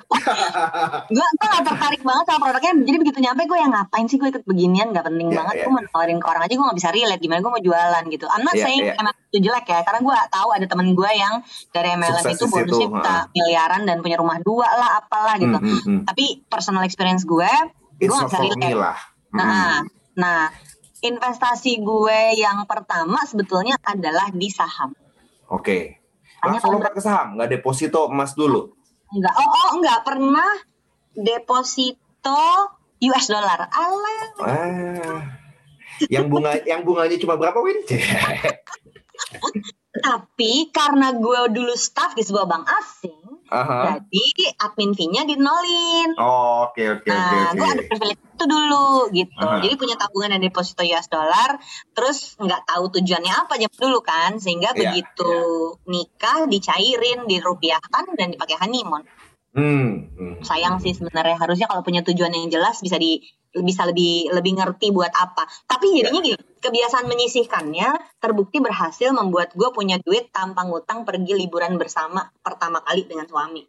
gue 1.15 1.27
gue 1.39 1.48
gak 1.48 1.65
tertarik 1.65 2.01
banget 2.03 2.25
sama 2.27 2.39
produknya 2.48 2.72
jadi 2.84 2.98
begitu 3.00 3.20
nyampe 3.24 3.41
gue 3.48 3.60
yang 3.60 3.72
ngapain 3.74 4.05
sih 4.08 4.17
gue 4.20 4.29
ikut 4.31 4.43
beginian 4.43 4.91
gak 4.91 5.05
penting 5.08 5.27
Iya, 5.31 5.38
banget 5.43 5.53
iya. 5.55 5.63
gue 5.67 5.74
nawarin 5.98 6.18
ke 6.18 6.27
orang 6.27 6.44
aja 6.44 6.54
gue 6.54 6.62
gak 6.63 6.77
bisa 6.77 6.89
relate 6.92 7.18
gimana 7.18 7.39
gue 7.39 7.50
mau 7.50 7.60
jualan 7.60 8.04
gitu 8.06 8.25
I'm 8.27 8.42
not 8.42 8.54
Iya, 8.54 8.63
saying 8.63 8.82
iya. 8.84 8.94
MLM 8.96 9.18
itu 9.27 9.39
jelek 9.44 9.66
ya 9.66 9.80
karena 9.82 10.00
gue 10.00 10.16
tahu 10.30 10.50
ada 10.51 10.66
temen 10.66 10.88
gue 10.92 11.12
yang 11.12 11.34
dari 11.70 11.89
MLM 11.92 12.22
Sukses 12.22 12.36
itu 12.36 12.46
bonusnya 12.46 12.88
bisa 12.92 13.13
miliaran 13.32 13.82
dan 13.84 13.98
punya 14.00 14.16
rumah 14.16 14.38
dua 14.39 14.70
lah 14.70 14.89
apalah 14.98 15.36
gitu 15.36 15.58
Mhm, 15.58 15.77
mhm. 15.82 16.00
tapi 16.06 16.46
personal 16.46 16.84
experience 16.84 17.24
gue 17.24 17.50
gue 17.98 18.00
It's 18.00 18.13
gak 18.13 18.22
not 18.22 18.30
bisa 18.30 18.38
relate 18.39 18.77
lah. 18.77 18.98
Nah 19.32 19.82
nah 20.13 20.42
investasi 21.00 21.77
gue 21.80 22.20
yang 22.36 22.62
pertama 22.63 23.22
sebetulnya 23.24 23.74
adalah 23.80 24.30
di 24.30 24.48
saham 24.48 24.94
Oke. 25.48 25.98
Hanya 26.38 26.58
Langsung 26.58 26.75
lompat 26.75 26.92
ke 26.92 27.00
saham, 27.00 27.34
nggak 27.34 27.50
deposito 27.51 28.06
emas 28.08 28.34
dulu. 28.34 28.70
enggak 29.10 29.34
oh 29.34 29.48
oh 29.48 29.70
enggak 29.74 30.00
pernah 30.04 30.51
deposito 31.16 32.42
US 33.00 33.25
dollar 33.27 33.68
alah 33.68 34.24
Ah. 34.38 35.18
Yang 36.06 36.25
bunga 36.30 36.51
yang 36.63 36.82
bunganya 36.86 37.18
cuma 37.18 37.36
berapa 37.36 37.58
Win? 37.60 37.82
Tapi 39.98 40.70
karena 40.70 41.10
gue 41.18 41.39
dulu 41.58 41.74
staff 41.74 42.13
di 42.13 42.22
sebuah 42.22 42.46
bank 42.46 42.70
asing, 42.70 43.42
Aha. 43.50 43.98
jadi 43.98 44.46
admin 44.62 44.94
fee-nya 44.94 45.25
dinolin. 45.25 46.13
Oh, 46.22 46.70
Oke 46.70 46.86
oke 46.86 47.10
oke 47.10 47.10
Nah, 47.10 47.50
oke. 47.50 47.58
gue 47.58 47.68
ada 47.68 47.84
privilege 47.89 48.22
itu 48.22 48.46
dulu 48.46 49.10
gitu. 49.10 49.42
Aha. 49.42 49.58
Jadi 49.66 49.74
punya 49.74 49.96
tabungan 49.98 50.38
dan 50.38 50.42
deposito 50.46 50.86
US 50.86 51.08
dollar, 51.10 51.58
terus 51.98 52.38
nggak 52.38 52.70
tahu 52.70 52.94
tujuannya 52.94 53.34
apa 53.34 53.58
jam 53.58 53.72
dulu 53.74 54.00
kan, 54.06 54.38
sehingga 54.38 54.77
Iya, 54.77 54.80
begitu 54.86 55.34
nikah 55.89 56.46
dicairin, 56.46 57.25
dirupiahkan 57.25 58.13
dan 58.13 58.38
dipakai 58.38 58.62
honeymoon. 58.62 59.01
Hmm. 59.58 60.13
hmm. 60.13 60.46
Sayang 60.46 60.77
sih 60.77 60.94
sebenarnya 60.94 61.42
harusnya 61.42 61.66
kalau 61.66 61.82
punya 61.82 62.06
tujuan 62.06 62.30
yang 62.30 62.54
jelas 62.54 62.77
bisa 62.86 63.01
di 63.01 63.25
bisa 63.61 63.85
lebih 63.85 64.29
lebih 64.29 64.57
ngerti 64.57 64.89
buat 64.89 65.11
apa. 65.11 65.45
Tapi 65.65 66.01
jadinya 66.01 66.19
gini, 66.19 66.37
kebiasaan 66.57 67.05
menyisihkannya 67.05 68.19
terbukti 68.19 68.57
berhasil 68.59 69.09
membuat 69.11 69.53
gue 69.53 69.69
punya 69.69 69.97
duit 69.97 70.29
tanpa 70.29 70.65
ngutang 70.65 71.05
pergi 71.05 71.33
liburan 71.33 71.77
bersama 71.77 72.27
pertama 72.41 72.81
kali 72.81 73.05
dengan 73.05 73.25
suami. 73.25 73.63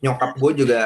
nyokap 0.00 0.36
gue 0.36 0.52
juga 0.60 0.82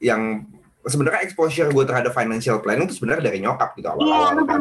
yang 0.00 0.48
sebenarnya 0.80 1.28
exposure 1.28 1.68
gue 1.68 1.84
terhadap 1.84 2.16
financial 2.16 2.56
planning 2.64 2.88
itu 2.88 2.96
sebenarnya 2.96 3.28
dari 3.28 3.38
nyokap 3.44 3.76
gitu 3.76 3.84
Iya, 3.84 3.92
awal-awal 4.00 4.32
lu 4.32 4.44
kan. 4.48 4.60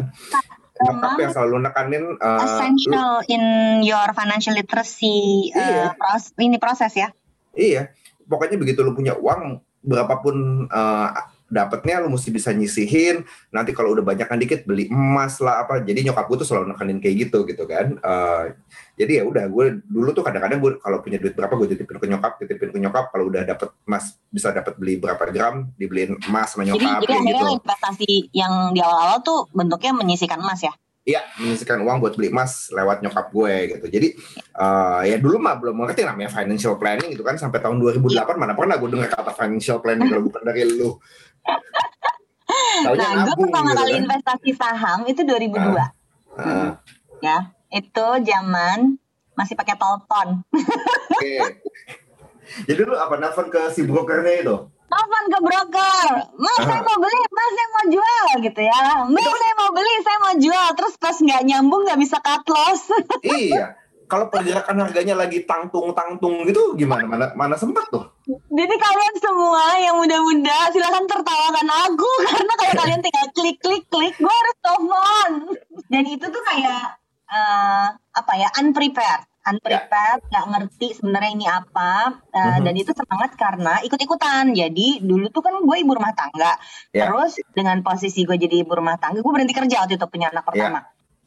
Nyokap 0.79 1.11
yang 1.15 1.31
selalu 1.31 1.55
nekanin 1.63 2.03
uh, 2.19 2.27
lu- 2.35 2.43
essential 2.43 3.11
in 3.27 3.43
your 3.79 4.11
financial 4.11 4.51
literacy 4.51 5.51
uh, 5.51 5.59
Iya. 5.59 5.85
pros- 5.95 6.35
ini 6.35 6.59
proses 6.59 6.91
ya. 6.91 7.07
Iya, 7.55 7.95
pokoknya 8.27 8.59
begitu 8.59 8.83
lu 8.83 8.91
punya 8.91 9.15
uang 9.15 9.59
berapapun 9.79 10.67
eh, 10.67 11.09
dapatnya 11.49 12.05
lu 12.05 12.13
mesti 12.13 12.29
bisa 12.29 12.53
nyisihin. 12.53 13.25
Nanti 13.49 13.73
kalau 13.73 13.97
udah 13.97 14.05
banyak 14.05 14.29
dikit 14.39 14.63
beli 14.63 14.87
emas 14.87 15.41
lah 15.41 15.65
apa. 15.65 15.81
Jadi 15.81 16.07
nyokap 16.07 16.29
gue 16.29 16.37
tuh 16.45 16.47
selalu 16.47 16.71
nekanin 16.71 17.01
kayak 17.01 17.15
gitu 17.27 17.43
gitu 17.49 17.65
kan. 17.65 17.97
Eh, 17.99 18.45
jadi 18.95 19.21
ya 19.21 19.23
udah 19.27 19.45
gue 19.49 19.65
dulu 19.89 20.09
tuh 20.13 20.23
kadang-kadang 20.23 20.61
gue 20.61 20.71
kalau 20.79 21.01
punya 21.01 21.17
duit 21.17 21.33
berapa 21.33 21.53
gue 21.57 21.67
titipin 21.75 21.97
ke 21.97 22.07
nyokap, 22.07 22.31
titipin 22.39 22.69
ke 22.71 22.79
nyokap. 22.79 23.11
Kalau 23.11 23.25
udah 23.27 23.43
dapet 23.43 23.69
emas 23.83 24.15
bisa 24.29 24.53
dapat 24.53 24.73
beli 24.77 25.01
berapa 25.01 25.23
gram 25.33 25.67
dibeliin 25.75 26.15
emas 26.29 26.53
sama 26.53 26.63
Jadi 26.63 26.71
nyokap 26.77 27.01
jadi 27.03 27.13
akhirnya 27.17 27.43
gitu. 27.43 27.57
investasi 27.59 28.11
yang 28.31 28.53
di 28.71 28.79
awal-awal 28.79 29.19
tuh 29.25 29.39
bentuknya 29.51 29.91
menyisikan 29.97 30.39
emas 30.39 30.61
ya. 30.63 30.73
Iya, 31.09 31.25
menyisikan 31.41 31.81
uang 31.81 31.97
buat 32.05 32.13
beli 32.13 32.29
emas 32.29 32.69
lewat 32.69 33.01
nyokap 33.01 33.33
gue 33.33 33.55
gitu. 33.73 33.85
Jadi 33.89 34.07
eh, 34.37 35.01
ya 35.09 35.17
dulu 35.17 35.41
mah 35.41 35.57
belum 35.57 35.73
ngerti 35.81 36.05
namanya 36.05 36.29
financial 36.29 36.77
planning 36.77 37.17
gitu 37.17 37.25
kan 37.25 37.33
sampai 37.33 37.57
tahun 37.57 37.81
2008 37.81 38.37
mana 38.37 38.53
pernah 38.53 38.77
gue 38.77 38.89
dengar 38.93 39.09
kata 39.09 39.33
financial 39.33 39.81
planning 39.81 40.05
kalau 40.05 40.21
bukan 40.29 40.41
dari 40.45 40.69
lu. 40.69 41.01
Taunya 42.85 43.07
Nah, 43.09 43.25
gue 43.25 43.35
pertama 43.41 43.73
gitu 43.73 43.79
kali 43.81 43.91
kan. 43.91 44.01
investasi 44.05 44.49
saham 44.53 44.99
itu 45.09 45.21
2002 45.25 45.81
Ah, 46.39 46.77
ya. 47.19 47.51
Itu 47.73 48.05
zaman 48.21 48.95
masih 49.33 49.57
pakai 49.57 49.75
telepon. 49.75 50.45
Oke. 51.17 51.35
Jadi 52.69 52.81
lu 52.81 52.95
apa 52.97 53.17
nelfon 53.17 53.49
ke 53.49 53.69
si 53.73 53.81
brokernya 53.85 54.45
itu? 54.45 54.57
Telepon 54.89 55.23
ke 55.29 55.39
broker, 55.45 56.07
mas 56.33 56.61
saya 56.65 56.81
mau 56.81 56.97
beli, 56.97 57.21
mas 57.29 57.51
saya 57.53 57.67
mau 57.69 57.85
jual 57.93 58.27
gitu 58.41 58.61
ya. 58.65 58.83
Mas 59.05 59.35
saya 59.37 59.53
mau 59.53 59.69
beli, 59.69 59.93
saya 60.01 60.17
mau 60.17 60.33
jual. 60.33 60.67
Terus 60.73 60.93
pas 60.97 61.13
nggak 61.13 61.41
nyambung 61.45 61.81
nggak 61.85 61.99
bisa 62.01 62.17
cut 62.17 62.43
loss. 62.49 62.89
iya. 63.37 63.77
Kalau 64.09 64.25
pergerakan 64.33 64.89
harganya 64.89 65.13
lagi 65.13 65.45
tangtung-tangtung 65.45 66.41
gitu 66.49 66.73
gimana? 66.73 67.05
Mana 67.05 67.25
mana 67.37 67.53
sempat 67.53 67.85
tuh? 67.93 68.09
Jadi 68.25 68.75
kalian 68.81 69.15
semua 69.21 69.77
yang 69.77 70.01
muda-muda 70.01 70.73
silahkan 70.73 71.05
tertawakan 71.05 71.69
aku 71.69 72.09
karena 72.33 72.53
kalau 72.57 72.73
kalian 72.81 73.01
tinggal 73.05 73.27
klik 73.37 73.57
klik 73.61 73.85
klik 73.93 74.17
gue 74.17 74.33
harus 74.33 74.57
telepon. 74.65 75.29
Dan 75.93 76.03
itu 76.09 76.25
tuh 76.25 76.41
kayak 76.41 76.97
eh, 77.29 77.87
apa 77.93 78.33
ya 78.33 78.49
unprepared, 78.57 79.28
unprepared 79.41 80.21
nggak 80.25 80.45
ngerti 80.47 80.87
sebenarnya 80.93 81.31
ini 81.31 81.45
apa 81.45 82.21
Eh, 82.29 82.39
Mhm. 82.39 82.63
dan 82.63 82.73
itu 82.75 82.91
semangat 82.91 83.31
karena 83.33 83.81
ikut-ikutan. 83.81 84.53
Jadi 84.53 85.01
dulu 85.01 85.27
tuh 85.29 85.41
kan 85.41 85.55
gue 85.57 85.77
ibu 85.77 85.91
rumah 85.91 86.13
tangga. 86.13 86.55
Ya. 86.89 87.07
Terus 87.07 87.41
dengan 87.51 87.81
posisi 87.81 88.21
gue 88.21 88.35
jadi 88.35 88.61
ibu 88.61 88.71
rumah 88.71 88.95
tangga, 88.95 89.19
gue 89.19 89.27
berhenti 89.27 89.51
kerja 89.51 89.81
waktu 89.81 89.95
itu 89.95 90.05
punya 90.05 90.29
anak 90.29 90.45
pertama. 90.45 90.85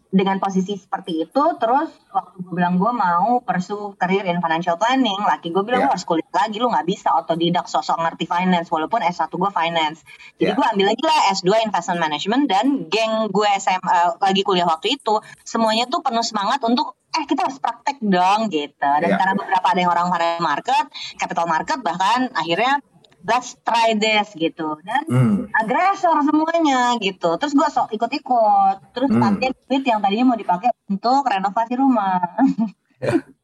Dengan 0.08 0.36
posisi 0.36 0.76
seperti 0.76 1.24
itu, 1.24 1.42
terus 1.56 1.88
waktu 2.12 2.36
gue 2.38 2.52
bilang 2.52 2.76
gue 2.76 2.92
mau 2.92 3.40
pursue 3.40 3.96
career 3.96 4.28
in 4.28 4.38
financial 4.38 4.76
planning, 4.76 5.16
laki 5.18 5.48
gue 5.48 5.64
bilang 5.64 5.80
Ya. 5.80 5.88
lu 5.88 5.90
harus 5.90 6.04
kuliah 6.04 6.28
lagi, 6.30 6.60
lu 6.60 6.68
nggak 6.68 6.84
bisa 6.84 7.16
otodidak 7.16 7.64
sosok 7.64 7.96
ngerti 7.96 8.28
finance, 8.28 8.68
walaupun 8.68 9.00
S1 9.00 9.32
gue 9.32 9.50
finance. 9.50 10.04
Jadi 10.36 10.52
Ya. 10.52 10.54
gue 10.54 10.66
ambil 10.68 10.86
lagi 10.86 11.02
lah 11.02 11.18
S2 11.32 11.56
investment 11.58 11.96
management 11.98 12.42
dan 12.44 12.64
geng 12.86 13.28
gue 13.28 13.48
SMA 13.56 14.20
lagi 14.20 14.44
kuliah 14.44 14.68
waktu 14.68 15.00
itu, 15.00 15.16
semuanya 15.42 15.88
tuh 15.88 16.04
penuh 16.04 16.20
semangat 16.20 16.60
untuk 16.60 16.92
eh 17.12 17.24
kita 17.28 17.44
harus 17.44 17.60
praktek 17.60 18.00
dong 18.00 18.48
gitu. 18.48 18.88
Dan 19.00 19.10
Ya. 19.12 19.16
karena 19.20 19.34
beberapa 19.36 19.66
ada 19.68 19.80
yang 19.80 19.92
orang 19.92 20.08
market, 20.40 20.84
capital 21.16 21.44
market 21.44 21.78
bahkan 21.80 22.32
akhirnya 22.32 22.80
let's 23.22 23.54
try 23.62 23.94
this 23.94 24.34
gitu. 24.34 24.80
Dan 24.82 25.02
Hmm. 25.06 25.36
agresor 25.54 26.24
semuanya 26.26 26.96
gitu. 26.98 27.38
Terus 27.38 27.52
gue 27.54 27.68
sok 27.70 27.92
ikut-ikut. 27.94 28.76
Terus 28.96 29.10
Hmm. 29.12 29.22
pakai 29.22 29.54
duit 29.68 29.84
yang 29.86 30.00
tadinya 30.02 30.34
mau 30.34 30.38
dipakai 30.38 30.72
untuk 30.90 31.22
renovasi 31.28 31.74
rumah. 31.78 32.18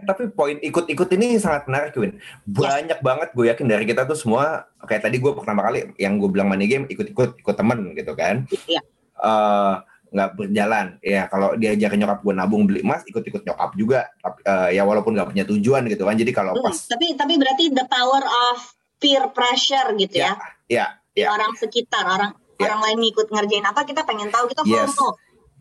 Tapi 0.00 0.32
poin 0.32 0.56
ikut-ikut 0.56 1.08
ini 1.12 1.36
sangat 1.36 1.68
menarik, 1.68 1.92
Win. 1.98 2.16
Banyak 2.48 3.04
banget 3.04 3.28
gue 3.36 3.52
yakin 3.52 3.68
dari 3.68 3.84
kita 3.84 4.08
tuh 4.08 4.16
semua 4.16 4.64
kayak 4.80 5.04
tadi 5.04 5.20
gue 5.20 5.32
pertama 5.36 5.60
kali 5.60 5.92
yang 6.00 6.16
gue 6.16 6.30
bilang 6.30 6.48
money 6.48 6.64
game 6.64 6.88
ikut-ikut 6.88 7.36
ikut 7.36 7.56
temen 7.58 7.92
gitu 7.92 8.16
kan. 8.16 8.48
Iya. 8.64 8.80
Eh, 9.20 9.74
nggak 10.10 10.30
berjalan 10.34 10.86
ya 11.00 11.26
kalau 11.26 11.54
diajak 11.54 11.94
nyokap 11.94 12.18
gue 12.20 12.34
nabung 12.34 12.66
beli 12.66 12.82
emas 12.82 13.06
ikut-ikut 13.06 13.42
nyokap 13.42 13.70
juga 13.74 14.10
tapi 14.18 14.42
eh, 14.42 14.68
ya 14.74 14.82
walaupun 14.82 15.14
nggak 15.14 15.30
punya 15.30 15.44
tujuan 15.46 15.86
gitu 15.86 16.02
kan 16.02 16.18
jadi 16.18 16.30
kalau 16.30 16.52
Hmm, 16.52 16.66
pas 16.66 16.74
Tapi 16.76 17.14
tapi 17.14 17.38
berarti 17.38 17.70
the 17.70 17.86
power 17.86 18.22
of 18.50 18.58
peer 18.98 19.24
pressure 19.30 19.94
gitu 19.94 20.18
ya. 20.18 20.34
ya 20.66 20.86
Di 21.10 21.22
ya 21.22 21.30
Orang 21.30 21.54
sekitar, 21.56 22.04
orang 22.04 22.34
Ya. 22.60 22.68
orang 22.68 22.80
lain 22.84 22.98
ngikut 23.00 23.32
ngerjain 23.32 23.64
apa 23.64 23.88
kita 23.88 24.04
pengen 24.04 24.28
tahu 24.28 24.44
kita 24.46 24.60
Yes. 24.68 24.92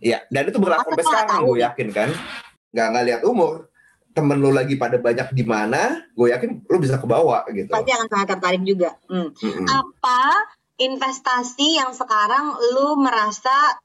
Ya 0.03 0.19
dan 0.27 0.51
itu 0.51 0.59
berlaku 0.59 0.91
sampai 0.91 1.05
sekarang 1.05 1.39
gue 1.45 1.57
yakin 1.63 1.87
kan 1.91 2.09
nggak 2.75 2.87
nggak 2.91 3.05
lihat 3.07 3.21
umur 3.23 3.71
temen 4.11 4.35
lu 4.35 4.51
lagi 4.51 4.75
pada 4.75 4.99
banyak 4.99 5.31
di 5.31 5.47
mana 5.47 6.03
gue 6.11 6.27
yakin 6.27 6.67
lu 6.67 6.77
bisa 6.77 6.99
kebawa 6.99 7.47
gitu 7.49 7.71
Pasti 7.71 7.91
akan 7.93 8.07
sangat 8.09 8.27
tertarik 8.35 8.63
juga. 8.67 8.99
Hmm. 9.07 9.31
Mm-mm. 9.31 9.63
Apa 9.63 10.19
investasi 10.79 11.77
yang 11.77 11.91
sekarang 11.91 12.55
lu 12.73 12.95
merasa 12.97 13.79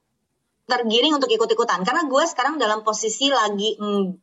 tergiring 0.65 1.13
untuk 1.13 1.29
ikut-ikutan? 1.29 1.81
Karena 1.81 2.03
gue 2.03 2.23
sekarang 2.23 2.55
dalam 2.55 2.81
posisi 2.81 3.27
lagi 3.27 3.75
eng- 3.75 4.17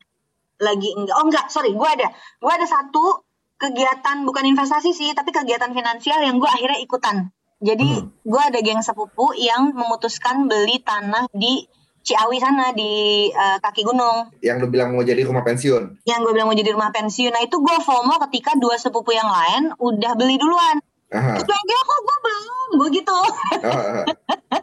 lagi 0.59 0.91
enggak 0.93 1.17
oh 1.17 1.25
enggak 1.25 1.47
sorry 1.49 1.71
gue 1.71 1.89
ada 1.91 2.07
gue 2.39 2.53
ada 2.53 2.63
satu 2.63 3.27
kegiatan 3.57 4.23
bukan 4.23 4.47
investasi 4.47 4.91
sih 4.91 5.11
tapi 5.11 5.31
kegiatan 5.31 5.71
finansial 5.71 6.19
yang 6.19 6.39
gue 6.39 6.47
akhirnya 6.47 6.79
ikutan 6.79 7.31
jadi 7.59 7.83
Hmm. 7.83 8.15
gue 8.21 8.39
ada 8.41 8.59
geng 8.59 8.79
sepupu 8.79 9.35
yang 9.35 9.71
memutuskan 9.73 10.47
beli 10.47 10.79
tanah 10.81 11.27
di 11.33 11.67
Ciawi 12.01 12.39
sana 12.39 12.71
di 12.71 12.91
eh, 13.29 13.59
kaki 13.59 13.83
gunung 13.83 14.31
yang 14.39 14.59
lu 14.59 14.67
bilang 14.69 14.91
mau 14.91 15.03
jadi 15.03 15.23
rumah 15.23 15.43
pensiun 15.43 16.03
yang 16.05 16.19
gue 16.21 16.31
bilang 16.31 16.47
mau 16.47 16.55
jadi 16.55 16.71
rumah 16.71 16.91
pensiun 16.91 17.31
nah 17.31 17.39
itu 17.39 17.55
gue 17.57 17.77
FOMO 17.81 18.23
ketika 18.27 18.55
dua 18.55 18.75
sepupu 18.77 19.11
yang 19.11 19.27
lain 19.27 19.75
udah 19.77 20.15
beli 20.15 20.35
duluan 20.37 20.79
Aha. 21.09 21.39
terus 21.39 21.59
gue 21.61 21.81
kok 21.81 22.01
gue 22.01 22.17
belum 22.21 22.47
gue 22.77 22.89
gitu 22.97 23.19
Oh, 23.61 23.67
oh. 23.67 24.05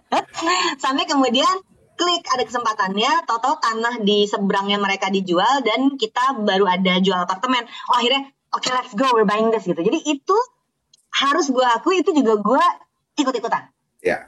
sampai 0.83 1.03
kemudian 1.03 1.59
klik 2.09 2.25
ada 2.33 2.43
kesempatannya. 2.43 3.29
Tahu-tahu 3.29 3.55
tanah 3.61 4.01
di 4.01 4.25
seberangnya 4.25 4.81
mereka 4.81 5.13
dijual 5.13 5.61
dan 5.61 5.93
kita 5.93 6.41
baru 6.41 6.65
ada 6.65 6.97
jual 6.97 7.21
apartemen. 7.21 7.69
Oh 7.93 7.95
akhirnya 8.01 8.33
oke 8.49 8.65
let's 8.73 8.93
go 8.97 9.13
we're 9.13 9.29
buying 9.29 9.53
this 9.53 9.69
gitu. 9.69 9.77
Jadi 9.77 10.01
itu 10.09 10.37
harus 11.21 11.53
gue 11.53 11.61
akui 11.61 12.01
itu 12.01 12.09
juga 12.17 12.41
gue 12.41 12.65
ikut-ikutan. 13.21 13.69
Ya. 14.01 14.25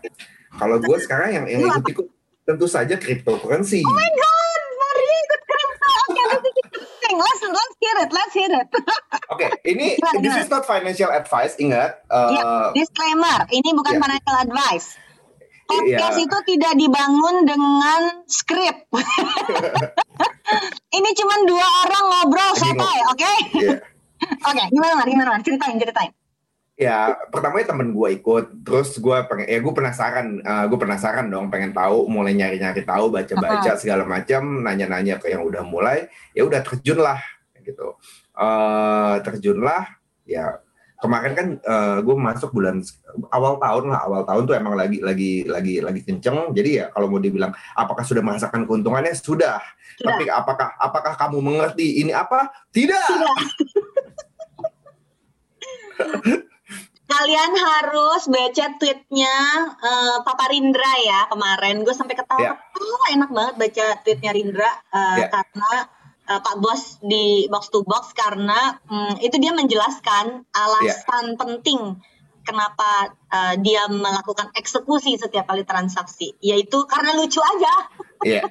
Kalau 0.54 0.78
gue 0.78 0.98
sekarang 1.02 1.34
yang 1.34 1.46
yang 1.50 1.62
ikut-ikut 1.74 2.06
tentu 2.46 2.68
saja 2.70 2.94
cryptocurrency. 3.02 3.82
Oh 3.82 3.96
my 3.98 4.10
god 4.14 4.62
Maria 4.78 5.18
ikut 5.26 5.42
kripto 5.46 5.90
oke 5.90 6.22
interesting 6.22 7.16
let's 7.18 7.42
let's 7.42 7.76
hear 7.82 7.96
it 8.06 8.10
let's 8.14 8.34
hear 8.38 8.52
it. 8.54 8.70
Oke, 9.32 9.48
ini 9.64 9.96
Gimana, 9.96 10.20
this 10.20 10.36
is 10.44 10.52
not 10.52 10.68
financial 10.68 11.08
advice. 11.08 11.56
Ingat, 11.56 12.04
uh, 12.12 12.36
Iya, 12.36 12.44
disclaimer 12.76 13.48
ini 13.48 13.72
bukan 13.72 13.96
Iya. 13.96 14.02
financial 14.04 14.36
advice 14.44 15.00
podcast 15.72 16.18
Iya. 16.20 16.26
itu 16.28 16.38
tidak 16.52 16.74
dibangun 16.76 17.36
dengan 17.48 18.02
skrip 18.28 18.76
ini 20.98 21.10
cuma 21.16 21.36
dua 21.48 21.68
orang 21.88 22.04
ngobrol 22.12 22.52
sotoy 22.60 23.00
oke 23.08 23.34
Iya. 23.56 23.76
Oke, 24.22 24.64
gimana 24.70 24.94
Mar? 24.94 25.08
Gimana 25.10 25.30
Mar? 25.34 25.42
Ceritain, 25.42 25.82
ceritain. 25.82 26.14
ya 26.78 27.14
pertamanya 27.34 27.74
temen 27.74 27.90
gue 27.90 28.22
ikut, 28.22 28.62
terus 28.62 28.98
gue 28.98 29.18
pengen, 29.26 29.50
ya 29.50 29.58
gue 29.58 29.74
penasaran, 29.74 30.28
uh, 30.42 30.66
gue 30.70 30.78
penasaran 30.78 31.26
dong, 31.26 31.50
pengen 31.50 31.74
tahu, 31.74 32.06
mulai 32.06 32.38
nyari-nyari 32.38 32.82
tahu, 32.82 33.10
baca-baca 33.10 33.78
segala 33.78 34.06
macam, 34.06 34.62
nanya-nanya 34.62 35.18
ke 35.18 35.34
yang 35.34 35.42
udah 35.42 35.66
mulai, 35.66 36.06
ya 36.38 36.46
udah 36.46 36.62
terjun 36.62 37.02
lah, 37.02 37.18
gitu. 37.62 37.98
Uh, 38.34 39.18
terjun 39.26 39.58
lah, 39.58 39.90
ya 40.22 40.62
kemarin 41.02 41.34
kan 41.34 41.48
uh, 41.66 41.98
gue 42.06 42.14
masuk 42.14 42.54
bulan 42.54 42.78
awal 43.34 43.58
tahun 43.58 43.90
lah, 43.90 44.06
awal 44.06 44.22
tahun 44.22 44.46
tuh 44.46 44.56
emang 44.56 44.78
lagi 44.78 45.02
lagi 45.02 45.50
lagi 45.50 45.82
lagi 45.82 46.02
kenceng, 46.06 46.54
jadi 46.54 46.70
ya 46.70 46.86
kalau 46.94 47.10
mau 47.10 47.18
dibilang 47.18 47.50
apakah 47.74 48.06
sudah 48.06 48.22
merasakan 48.22 48.70
keuntungannya 48.70 49.18
sudah, 49.18 49.58
Sudah. 49.98 50.14
tapi 50.14 50.30
apakah 50.30 50.78
apakah 50.78 51.14
kamu 51.18 51.42
mengerti 51.42 52.06
ini 52.06 52.14
apa? 52.14 52.54
Tidak. 52.70 53.08
Tidak. 53.10 53.36
Kalian 57.12 57.52
harus 57.60 58.24
baca 58.32 58.66
tweetnya 58.80 59.36
eh, 59.84 60.18
Papa 60.24 60.48
Rindra 60.48 60.96
ya 61.04 61.28
kemarin. 61.28 61.84
Gue 61.84 61.92
sampai 61.92 62.16
ketawa. 62.16 62.40
Ya. 62.40 62.54
Oh, 62.56 63.04
enak 63.12 63.30
banget 63.36 63.56
baca 63.60 63.86
tweetnya 64.08 64.32
Rindra 64.32 64.72
eh, 64.96 65.18
Ya. 65.20 65.28
karena 65.28 65.92
eh, 66.32 66.40
Pak 66.40 66.56
Bos 66.64 67.04
di 67.04 67.52
box 67.52 67.68
to 67.68 67.84
box 67.84 68.16
karena 68.16 68.80
mm, 68.88 69.20
itu 69.20 69.36
dia 69.36 69.52
menjelaskan 69.52 70.48
alasan 70.56 71.36
penting 71.36 72.00
kenapa 72.48 73.14
eh, 73.30 73.56
dia 73.60 73.86
melakukan 73.92 74.50
eksekusi 74.56 75.20
setiap 75.20 75.52
kali 75.52 75.68
transaksi, 75.68 76.40
yaitu 76.40 76.88
karena 76.88 77.14
lucu 77.20 77.44
aja. 77.44 77.74
Iya. 78.24 78.44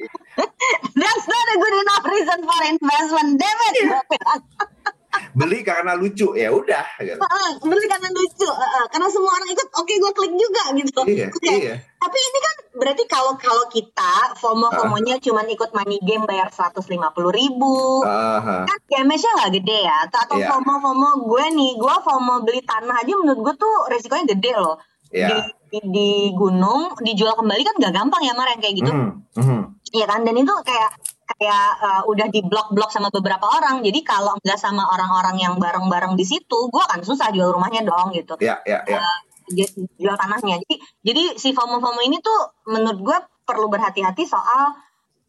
That's 1.01 1.27
not 1.27 1.47
a 1.49 1.57
good 1.57 1.77
enough 1.81 2.05
reason 2.07 2.39
for 2.45 2.61
investment, 2.69 3.31
damn 3.41 3.61
it. 3.71 3.75
Bilang. 4.07 4.43
beli 5.33 5.61
karena 5.61 5.95
lucu 5.95 6.33
ya 6.33 6.51
udah 6.51 6.87
gitu. 6.99 7.19
Beli 7.61 7.87
karena 7.87 8.09
lucu 8.09 8.49
karena 8.89 9.07
semua 9.07 9.33
orang 9.33 9.51
ikut 9.51 9.69
oke 9.73 9.93
gue 9.93 10.13
klik 10.13 10.35
juga 10.35 10.63
gitu 10.73 11.01
Iya, 11.05 11.27
iya. 11.53 11.75
tapi 11.97 12.17
ini 12.17 12.39
kan 12.39 12.55
berarti 12.73 13.03
kalau 13.05 13.35
kalau 13.35 13.67
kita 13.67 14.15
FOMO 14.37 14.71
FOMOnya 14.71 15.19
cuman 15.19 15.47
ikut 15.47 15.71
money 15.73 15.99
game 16.01 16.25
bayar 16.25 16.49
seratus 16.49 16.87
lima 16.87 17.11
puluh 17.11 17.31
ribu 17.31 18.03
Aha. 18.03 18.65
kan 18.65 18.79
damage-nya 18.89 19.33
nggak 19.37 19.53
gede 19.57 19.79
ya 19.83 19.97
atau 20.07 20.37
Iya. 20.37 20.47
FOMO 20.49 20.75
FOMO 20.79 21.09
gue 21.25 21.45
nih 21.53 21.71
gue 21.75 21.95
FOMO 22.01 22.35
beli 22.41 22.63
tanah 22.63 22.97
aja 22.97 23.13
menurut 23.13 23.41
gue 23.41 23.55
tuh 23.57 23.75
resikonya 23.89 24.27
gede 24.29 24.55
loh 24.55 24.79
Ya. 25.11 25.27
di, 25.27 25.43
di, 25.69 25.79
di 25.91 26.11
gunung 26.31 26.95
dijual 27.03 27.35
kembali 27.35 27.67
kan 27.67 27.75
gak 27.83 27.91
gampang 27.91 28.23
ya 28.23 28.31
Mar 28.31 28.47
yang 28.47 28.63
kayak 28.63 28.79
gitu 28.79 28.93
Mhm, 28.95 29.11
mhm. 29.35 29.61
Iya 29.91 30.07
kan 30.07 30.23
dan 30.23 30.39
itu 30.39 30.55
kayak 30.63 30.91
kayak 31.37 31.67
uh, 31.79 32.03
udah 32.11 32.27
di 32.27 32.43
blok-blok 32.43 32.91
sama 32.91 33.09
beberapa 33.09 33.47
orang 33.47 33.81
jadi 33.81 34.01
kalau 34.03 34.35
nggak 34.39 34.59
sama 34.59 34.83
orang-orang 34.89 35.37
yang 35.39 35.55
bareng-bareng 35.57 36.15
di 36.15 36.27
situ 36.27 36.59
gue 36.67 36.83
akan 36.83 37.01
susah 37.03 37.31
jual 37.31 37.55
rumahnya 37.55 37.87
dong 37.87 38.11
gitu 38.11 38.35
Ya, 38.41 38.59
ya, 38.67 38.83
ya. 38.85 38.99
ju- 39.47 39.87
jual 39.95 40.17
tanahnya 40.17 40.59
jadi 40.65 40.75
jadi 41.05 41.23
si 41.37 41.53
FOMO 41.53 41.79
FOMO 41.79 42.01
ini 42.03 42.19
tuh 42.19 42.41
menurut 42.67 42.99
gue 42.99 43.19
perlu 43.45 43.69
berhati-hati 43.69 44.27
soal 44.27 44.75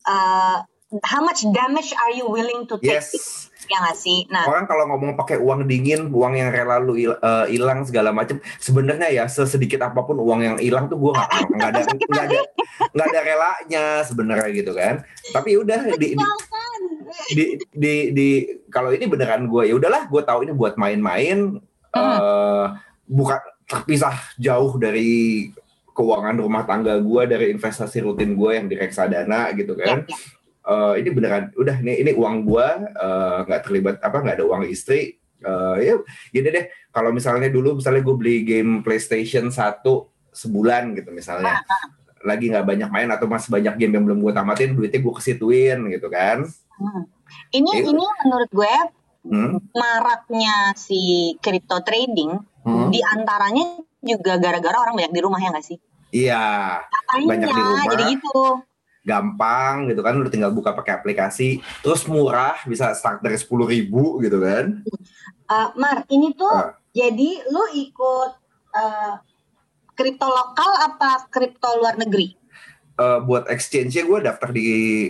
uh, 0.05 0.58
how 1.03 1.22
much 1.22 1.46
damage 1.48 1.93
are 1.93 2.12
you 2.12 2.25
willing 2.27 2.65
to 2.65 2.75
take 2.77 3.00
Yes. 3.00 3.50
Ya 3.70 3.77
nggak 3.82 3.98
sih? 3.98 4.25
Nah. 4.30 4.48
Orang 4.48 4.65
kalau 4.65 4.88
ngomong 4.89 5.13
pakai 5.18 5.38
uang 5.38 5.68
dingin, 5.70 6.10
uang 6.10 6.34
yang 6.38 6.50
rela 6.50 6.82
lu 6.82 6.98
eh, 6.98 7.46
hilang 7.51 7.86
segala 7.86 8.10
macam, 8.15 8.41
sebenarnya 8.58 9.10
ya 9.12 9.25
sesedikit 9.27 9.82
apa 9.82 10.01
pun 10.01 10.18
uang 10.18 10.41
yang 10.41 10.58
hilang 10.58 10.88
tuh 10.89 10.98
gue 10.98 11.12
nggak 11.13 11.30
nggak 11.58 11.70
ada 11.70 11.82
nggak 12.12 12.25
ada 12.25 12.39
nggak 12.91 13.08
ada 13.08 13.20
relanya 13.22 13.86
sebenarnya 14.08 14.50
gitu 14.53 14.72
kan. 14.74 15.06
Tapi 15.34 15.50
udah 15.60 15.80
di, 15.98 16.15
di, 16.15 16.25
di 17.36 17.46
di 17.75 17.94
di 18.15 18.27
kalau 18.72 18.96
ini 18.96 19.06
beneran 19.06 19.46
gue 19.46 19.70
ya 19.70 19.75
udahlah 19.75 20.08
gue 20.08 20.22
tahu 20.24 20.48
ini 20.48 20.53
buat 20.56 20.80
main-main 20.80 21.60
eh 21.91 22.68
bukan 23.12 23.39
terpisah 23.68 24.15
jauh 24.39 24.80
dari 24.80 25.51
keuangan 25.91 26.39
rumah 26.39 26.63
tangga 26.63 26.96
gue 27.00 27.22
dari 27.27 27.46
investasi 27.51 28.00
rutin 28.03 28.36
gue 28.39 28.51
yang 28.56 28.68
di 28.72 28.75
reksadana 28.80 29.51
gitu 29.56 29.75
kan. 29.75 30.08
Ya, 30.08 30.15
ya. 30.15 30.40
Eh, 30.62 30.94
ini 31.01 31.10
beneran 31.10 31.50
udah 31.58 31.82
nih 31.82 32.06
ini 32.06 32.12
uang 32.13 32.46
gue 32.46 32.68
eh, 32.86 33.38
nggak 33.50 33.62
terlibat 33.65 33.96
apa 33.98 34.18
nggak 34.22 34.36
ada 34.38 34.46
uang 34.46 34.63
istri 34.65 35.18
Eh, 35.41 35.77
ya 35.82 35.98
gini 36.30 36.53
deh 36.53 36.65
kalau 36.94 37.10
misalnya 37.10 37.50
dulu 37.50 37.82
misalnya 37.82 38.06
gue 38.06 38.13
beli 38.13 38.46
game 38.46 38.86
PlayStation 38.86 39.50
1 39.50 39.82
sebulan 40.30 40.94
gitu 40.94 41.10
misalnya 41.10 41.65
lagi 42.22 42.53
nggak 42.53 42.62
banyak 42.62 42.89
main 42.94 43.10
atau 43.10 43.25
masih 43.25 43.50
banyak 43.50 43.74
game 43.74 43.98
yang 43.98 44.06
belum 44.06 44.22
gue 44.22 44.34
tamatin 44.38 44.77
duitnya 44.77 45.01
gue 45.01 45.13
kesituin 45.18 45.82
gitu 45.89 46.08
kan 46.08 46.46
Hmm. 46.77 47.06
Ini 47.53 47.70
Iya. 47.77 47.89
ini 47.89 48.06
menurut 48.22 48.50
gue 48.50 48.74
Hmm, 49.22 49.62
maraknya 49.74 50.74
si 50.74 50.98
crypto 51.38 51.77
trading 51.82 52.41
hmm. 52.65 52.89
di 52.89 53.01
antaranya 53.06 53.77
juga 54.01 54.41
gara-gara 54.41 54.77
orang 54.77 54.98
banyak 54.98 55.13
di 55.13 55.22
rumah 55.22 55.38
ya 55.38 55.53
nggak 55.53 55.62
sih? 55.62 55.77
Iya, 56.10 56.82
Banyak 57.22 57.50
di 57.50 57.62
rumah. 57.62 57.86
jadi 57.86 58.03
gitu. 58.18 58.65
Gampang 59.01 59.89
gitu 59.89 60.01
kan, 60.05 60.13
lu 60.13 60.29
tinggal 60.29 60.53
buka 60.53 60.74
pakai 60.77 61.01
aplikasi, 61.01 61.58
terus 61.81 62.05
murah, 62.05 62.58
bisa 62.70 62.93
start 62.93 63.22
dari 63.25 63.38
sepuluh 63.38 63.65
ribu 63.65 64.22
gitu 64.22 64.38
kan. 64.38 64.86
Eh, 65.51 65.70
Mar, 65.75 66.05
ini 66.08 66.31
tuh 66.38 66.50
Ah. 66.53 66.77
jadi 66.93 67.29
lu 67.50 67.63
ikut 67.74 68.31
eh, 68.72 69.13
kripto 69.91 70.27
lokal 70.29 70.72
apa 70.88 71.27
kripto 71.27 71.67
luar 71.81 72.00
negeri? 72.00 72.38
Eh, 73.01 73.20
buat 73.25 73.50
exchange-nya 73.50 74.05
gue 74.05 74.20
daftar 74.22 74.53
di 74.53 74.67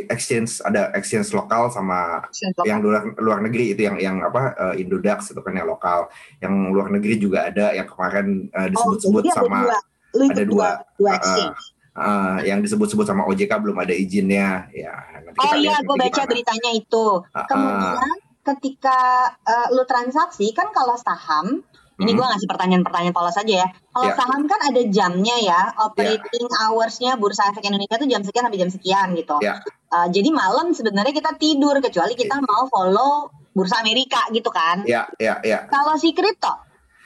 exchange, 0.08 0.64
ada 0.64 0.96
exchange 0.96 1.34
lokal 1.36 1.68
sama 1.68 2.24
yang 2.64 2.80
luar 2.80 3.04
luar 3.20 3.44
negeri 3.44 3.76
itu 3.76 3.84
yang 3.84 4.00
yang 4.00 4.18
apa 4.24 4.56
eh, 4.72 4.82
Indodax 4.82 5.36
itu 5.36 5.42
kan 5.44 5.52
yang 5.52 5.68
lokal, 5.68 6.08
yang 6.40 6.72
luar 6.72 6.88
negeri 6.88 7.20
juga 7.20 7.52
ada 7.52 7.76
yang 7.76 7.86
kemarin 7.92 8.48
eh, 8.48 8.68
disebut-sebut 8.72 9.22
Oh, 9.22 9.26
jadi 9.28 9.32
ada 9.36 9.42
sama 9.44 9.60
dua. 9.68 9.78
Lu 10.12 10.24
ikut 10.24 10.36
ada 10.40 10.44
dua, 10.48 10.68
dua. 10.96 11.12
dua 11.12 11.14
Ah, 11.20 11.52
eh, 11.94 12.38
yang 12.46 12.60
disebut-sebut 12.60 13.04
sama 13.04 13.26
OJK 13.26 13.52
belum 13.58 13.78
ada 13.78 13.92
izinnya, 13.92 14.68
ya. 14.72 14.96
Nanti 15.22 15.38
oh 15.38 15.54
iya, 15.56 15.76
gue 15.80 15.96
baca 15.96 16.12
gimana. 16.14 16.30
beritanya 16.30 16.72
itu. 16.72 17.06
Ah, 17.30 17.38
ah. 17.38 17.46
Kemudian 17.46 18.12
ketika 18.42 19.00
eh, 19.44 19.68
lu 19.72 19.84
transaksi 19.84 20.50
kan 20.52 20.72
kalau 20.72 20.96
saham 20.96 21.62
Ini 22.02 22.08
Hmm. 22.08 22.18
gue 22.18 22.28
ngasih 22.34 22.50
pertanyaan-pertanyaan 22.50 23.14
polos 23.14 23.38
aja 23.38 23.54
ya. 23.62 23.68
Kalau 23.94 24.10
Ya. 24.10 24.18
saham 24.18 24.50
kan 24.50 24.58
ada 24.58 24.82
jamnya 24.90 25.38
ya, 25.38 25.70
operating 25.78 26.50
hours-nya 26.50 27.14
Bursa 27.14 27.54
Efek 27.54 27.62
Indonesia 27.62 27.94
tuh 27.94 28.10
jam 28.10 28.26
sekian 28.26 28.42
sampai 28.42 28.58
jam 28.58 28.72
sekian 28.74 29.08
gitu. 29.14 29.38
Ya. 29.38 29.62
Uh, 29.86 30.10
jadi 30.10 30.34
malam 30.34 30.74
sebenarnya 30.74 31.14
kita 31.14 31.38
tidur 31.38 31.78
kecuali 31.78 32.18
kita 32.18 32.42
mau 32.42 32.66
follow 32.66 33.30
Bursa 33.54 33.86
Amerika 33.86 34.18
gitu 34.34 34.50
kan. 34.50 34.82
Ya, 34.90 35.06
ya, 35.22 35.46
ya. 35.46 35.70
Kalau 35.70 35.94
si 35.94 36.10
kripto, 36.10 36.50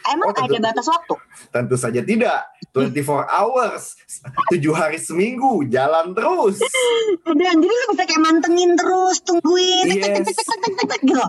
emang 0.07 0.27
Oh, 0.27 0.33
tentu. 0.33 0.53
ada 0.53 0.69
batas 0.69 0.85
waktu? 0.85 1.13
Tentu 1.49 1.75
saja 1.75 2.01
tidak. 2.01 2.39
24 2.69 3.25
hours, 3.25 3.95
7 4.49 4.59
hari 4.71 4.97
seminggu, 4.97 5.63
jalan 5.65 6.11
terus. 6.11 6.59
Dan 7.25 7.55
jadi 7.55 7.71
lu 7.71 7.85
bisa 7.89 8.03
kayak 8.03 8.19
mantengin 8.19 8.75
terus, 8.75 9.21
tungguin, 9.21 9.87
tek, 9.87 9.97
tek, 9.97 10.11
Yes. 10.11 10.25
tek, 10.25 10.35
tek, 10.35 10.45
tek, 10.45 10.59
tek, 10.59 10.73
tek, 10.75 10.87
tek, 10.89 11.01
gitu. 11.03 11.25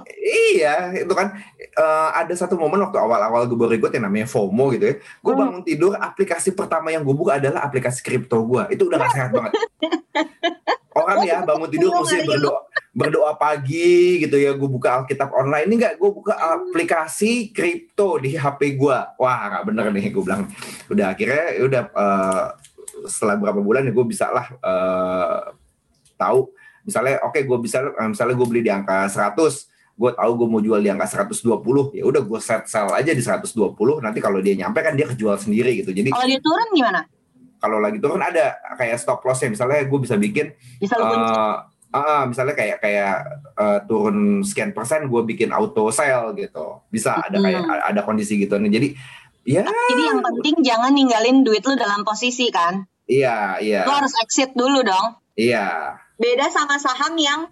Iya, 0.53 0.75
itu 0.97 1.13
kan 1.13 1.39
eh, 1.59 2.09
ada 2.15 2.33
satu 2.33 2.57
momen 2.57 2.81
waktu 2.81 2.97
awal-awal 2.97 3.45
gue 3.45 3.55
baru 3.55 3.73
ikut 3.75 3.93
yang 3.93 4.05
namanya 4.05 4.27
FOMO 4.27 4.73
gitu 4.73 4.85
ya. 4.87 4.95
Gue 5.21 5.33
Hmm. 5.33 5.41
bangun 5.41 5.63
tidur, 5.63 5.93
aplikasi 5.95 6.51
pertama 6.51 6.89
yang 6.89 7.03
gue 7.03 7.13
buka 7.13 7.37
adalah 7.37 7.63
aplikasi 7.63 8.01
kripto 8.01 8.43
gue. 8.43 8.65
Itu 8.71 8.89
udah 8.89 8.99
gak 8.99 9.13
sehat 9.13 9.31
banget. 9.31 9.53
Orang 10.97 11.23
ya 11.23 11.45
bangun 11.45 11.69
tidur 11.69 11.93
mesti 11.95 12.25
berdoa 12.25 12.61
berdoa 12.97 13.37
pagi 13.37 14.25
gitu 14.25 14.41
ya. 14.41 14.57
Gue 14.57 14.73
buka 14.73 15.05
Alkitab 15.05 15.29
online. 15.37 15.69
Ini 15.69 15.75
enggak, 15.77 15.95
gue 16.01 16.11
buka 16.17 16.33
aplikasi 16.33 17.53
kripto 17.53 18.17
di 18.17 18.33
HP 18.33 18.81
gue. 18.81 18.99
Wah, 19.21 19.41
nggak 19.53 19.65
bener 19.69 19.85
nih 19.93 20.09
gue 20.09 20.23
bilang. 20.25 20.49
Udah 20.89 21.13
akhirnya 21.13 21.61
ya 21.61 21.63
udah 21.69 21.83
eh, 21.93 22.47
setelah 23.05 23.37
berapa 23.37 23.61
bulan 23.61 23.85
ya 23.85 23.93
gue 23.93 24.07
bisa 24.09 24.33
lah 24.33 24.47
eh, 24.49 25.41
tahu 26.17 26.49
misalnya 26.89 27.21
oke 27.27 27.39
gue 27.45 27.59
bisa 27.61 27.85
eh, 27.85 28.09
misalnya 28.09 28.35
gue 28.39 28.47
beli 28.49 28.63
di 28.65 28.73
angka 28.73 29.11
100 29.13 29.37
gue 29.97 30.11
tahu 30.13 30.31
gue 30.37 30.49
mau 30.49 30.61
jual 30.61 30.81
di 30.81 30.89
angka 30.89 31.25
120 31.25 31.97
ya 31.97 32.05
udah 32.05 32.23
gue 32.25 32.41
set 32.41 32.69
sell 32.69 32.89
aja 32.93 33.13
di 33.13 33.21
120 33.21 33.77
nanti 34.01 34.19
kalau 34.21 34.41
dia 34.41 34.57
nyampe 34.57 34.81
kan 34.81 34.93
dia 34.93 35.09
kejual 35.09 35.37
sendiri 35.41 35.85
gitu 35.85 35.93
jadi 35.93 36.13
Kalau 36.13 36.29
dia 36.29 36.41
turun 36.41 36.69
gimana? 36.73 37.03
kalau 37.57 37.81
lagi 37.81 37.97
turun 37.99 38.21
ada 38.21 38.61
kayak 38.77 39.01
stop 39.01 39.25
lossnya 39.25 39.49
misalnya 39.49 39.89
gue 39.89 39.99
bisa 39.99 40.21
bikin 40.21 40.53
Bisa 40.77 40.95
ah, 41.99 42.25
misalnya 42.25 42.53
kayak 42.53 42.79
kayak 42.79 43.17
eh, 43.55 43.79
turun 43.85 44.41
sekian 44.41 44.71
persen 44.71 45.07
gue 45.07 45.23
bikin 45.25 45.51
auto 45.51 45.89
sell 45.89 46.33
gitu 46.33 46.85
bisa 46.87 47.17
ada 47.17 47.37
kayak 47.37 47.63
Hmm. 47.63 47.89
ada 47.89 48.01
kondisi 48.03 48.37
gitu 48.37 48.57
nih 48.57 48.71
jadi 48.71 48.89
ya 49.47 49.63
Jadi 49.63 50.03
yang 50.05 50.21
penting 50.21 50.55
jangan 50.61 50.91
ninggalin 50.91 51.41
duit 51.41 51.63
lu 51.63 51.75
dalam 51.75 52.03
posisi 52.03 52.51
kan. 52.51 52.85
iya 53.07 53.57
iya 53.57 53.83
Lu 53.83 53.93
harus 53.93 54.11
exit 54.19 54.53
dulu 54.53 54.83
dong. 54.83 55.17
iya 55.35 55.95
Beda 56.17 56.49
sama 56.49 56.77
saham 56.77 57.15
yang 57.15 57.47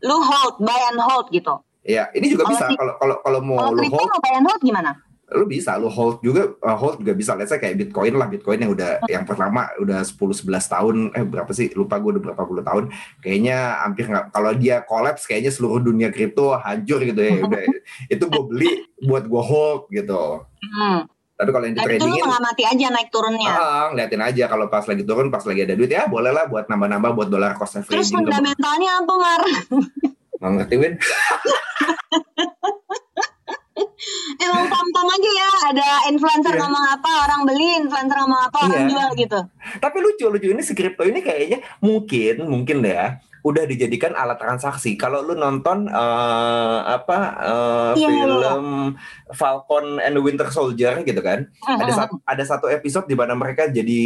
lu 0.00 0.16
hold, 0.16 0.56
buy 0.58 0.80
and 0.88 0.98
hold 0.98 1.28
gitu. 1.28 1.60
iya 1.82 2.08
ini 2.12 2.28
juga 2.28 2.44
Kalau 2.44 2.56
bisa 2.56 2.64
kalau 2.72 2.94
kalau 2.96 3.16
kalau 3.20 3.40
mau 3.40 3.56
Kalau 3.60 3.76
lu 3.76 3.84
hold 3.86 4.08
mau 4.08 4.18
buy 4.18 4.32
and 4.34 4.46
hold 4.46 4.60
gimana? 4.60 4.90
Lu 5.32 5.44
bisa 5.44 5.74
lu 5.74 5.86
hold 5.86 6.18
juga 6.20 6.50
uh, 6.58 6.74
hold 6.74 6.98
juga 6.98 7.12
bisa 7.12 7.32
let's 7.32 7.48
say 7.48 7.56
kayak 7.56 7.76
Bitcoin 7.76 8.14
lah 8.14 8.26
Bitcoin 8.26 8.58
yang 8.58 8.70
udah 8.70 8.98
yang 9.06 9.22
pertama 9.22 9.70
udah 9.76 10.00
10 10.00 10.18
11 10.18 10.50
tahun 10.66 10.96
eh 11.12 11.22
berapa 11.22 11.50
sih 11.50 11.70
lupa 11.72 11.96
gue 11.96 12.10
udah 12.12 12.24
berapa 12.24 12.42
puluh 12.42 12.60
tahun 12.60 12.90
kayaknya 13.18 13.56
hampir 13.80 14.04
nggak 14.04 14.28
kalau 14.28 14.50
dia 14.52 14.82
collapse 14.82 15.24
kayaknya 15.24 15.48
seluruh 15.48 15.78
dunia 15.78 16.08
kripto 16.08 16.50
hancur 16.52 16.98
gitu 17.00 17.16
ya 17.16 17.40
udah 17.40 17.62
itu 18.12 18.24
gue 18.24 18.42
beli 18.44 18.70
buat 19.00 19.24
gue 19.24 19.38
hold 19.40 19.86
gitu 19.88 20.42
Hmm. 20.60 21.08
tapi 21.32 21.50
kalau 21.50 21.64
yang 21.64 21.72
di 21.72 21.80
Tapi 21.80 21.96
itu 21.96 22.04
mengamati 22.20 22.62
aja 22.62 22.86
naik 22.90 23.08
turunnya. 23.08 23.48
ah, 23.48 23.84
ngeliatin 23.88 24.20
aja 24.20 24.44
kalau 24.44 24.66
pas 24.66 24.84
lagi 24.84 25.02
turun 25.02 25.28
pas 25.28 25.40
lagi 25.40 25.60
ada 25.62 25.72
duit 25.72 25.88
ya 25.88 26.04
boleh 26.04 26.28
lah 26.28 26.44
buat 26.44 26.66
nambah-nambah 26.66 27.10
buat 27.12 27.28
dolar 27.28 27.54
cost 27.54 27.80
Terus 27.80 27.86
averaging 27.86 28.12
tuh. 28.12 28.16
fundamentalnya 28.28 28.90
apa 28.98 29.14
Mar? 29.14 29.42
nggak 30.36 30.50
ngerti 30.54 30.74
Win 30.76 30.94
Emang 34.44 34.64
pam-pam 34.66 35.06
aja 35.08 35.30
ya. 35.30 35.50
Ada 35.72 35.88
influencer 36.08 36.54
Iya. 36.56 36.60
ngomong 36.64 36.84
apa, 36.98 37.10
orang 37.28 37.40
beli, 37.44 37.68
influencer 37.78 38.16
ngomong 38.16 38.42
apa, 38.48 38.58
orang 38.66 38.82
Iya. 38.84 38.90
jual 38.90 39.08
gitu. 39.16 39.40
Tapi 39.78 39.96
lucu 40.00 40.24
lucu 40.26 40.48
ini 40.50 40.62
si 40.62 40.72
kripto 40.72 41.04
ini 41.04 41.20
kayaknya 41.20 41.60
mungkin 41.80 42.34
mungkin 42.44 42.80
deh 42.80 42.92
ya 42.92 43.08
udah 43.40 43.64
dijadikan 43.64 44.12
alat 44.12 44.36
transaksi. 44.36 44.94
Kalau 44.94 45.20
lu 45.20 45.34
nonton 45.34 45.86
eh, 45.86 46.78
apa 46.86 47.18
eh, 47.40 47.92
Iya, 47.96 48.08
iya, 48.08 48.24
iya. 48.24 48.26
film 48.26 48.66
Falcon 49.30 49.98
and 49.98 50.14
the 50.14 50.22
Winter 50.22 50.48
Soldier 50.50 51.00
gitu 51.02 51.20
kan? 51.20 51.48
Ada 51.62 51.92
satu 52.04 52.14
ada 52.22 52.44
satu 52.44 52.66
episode 52.66 53.06
di 53.06 53.14
mana 53.14 53.32
mereka 53.32 53.66
jadi 53.66 54.02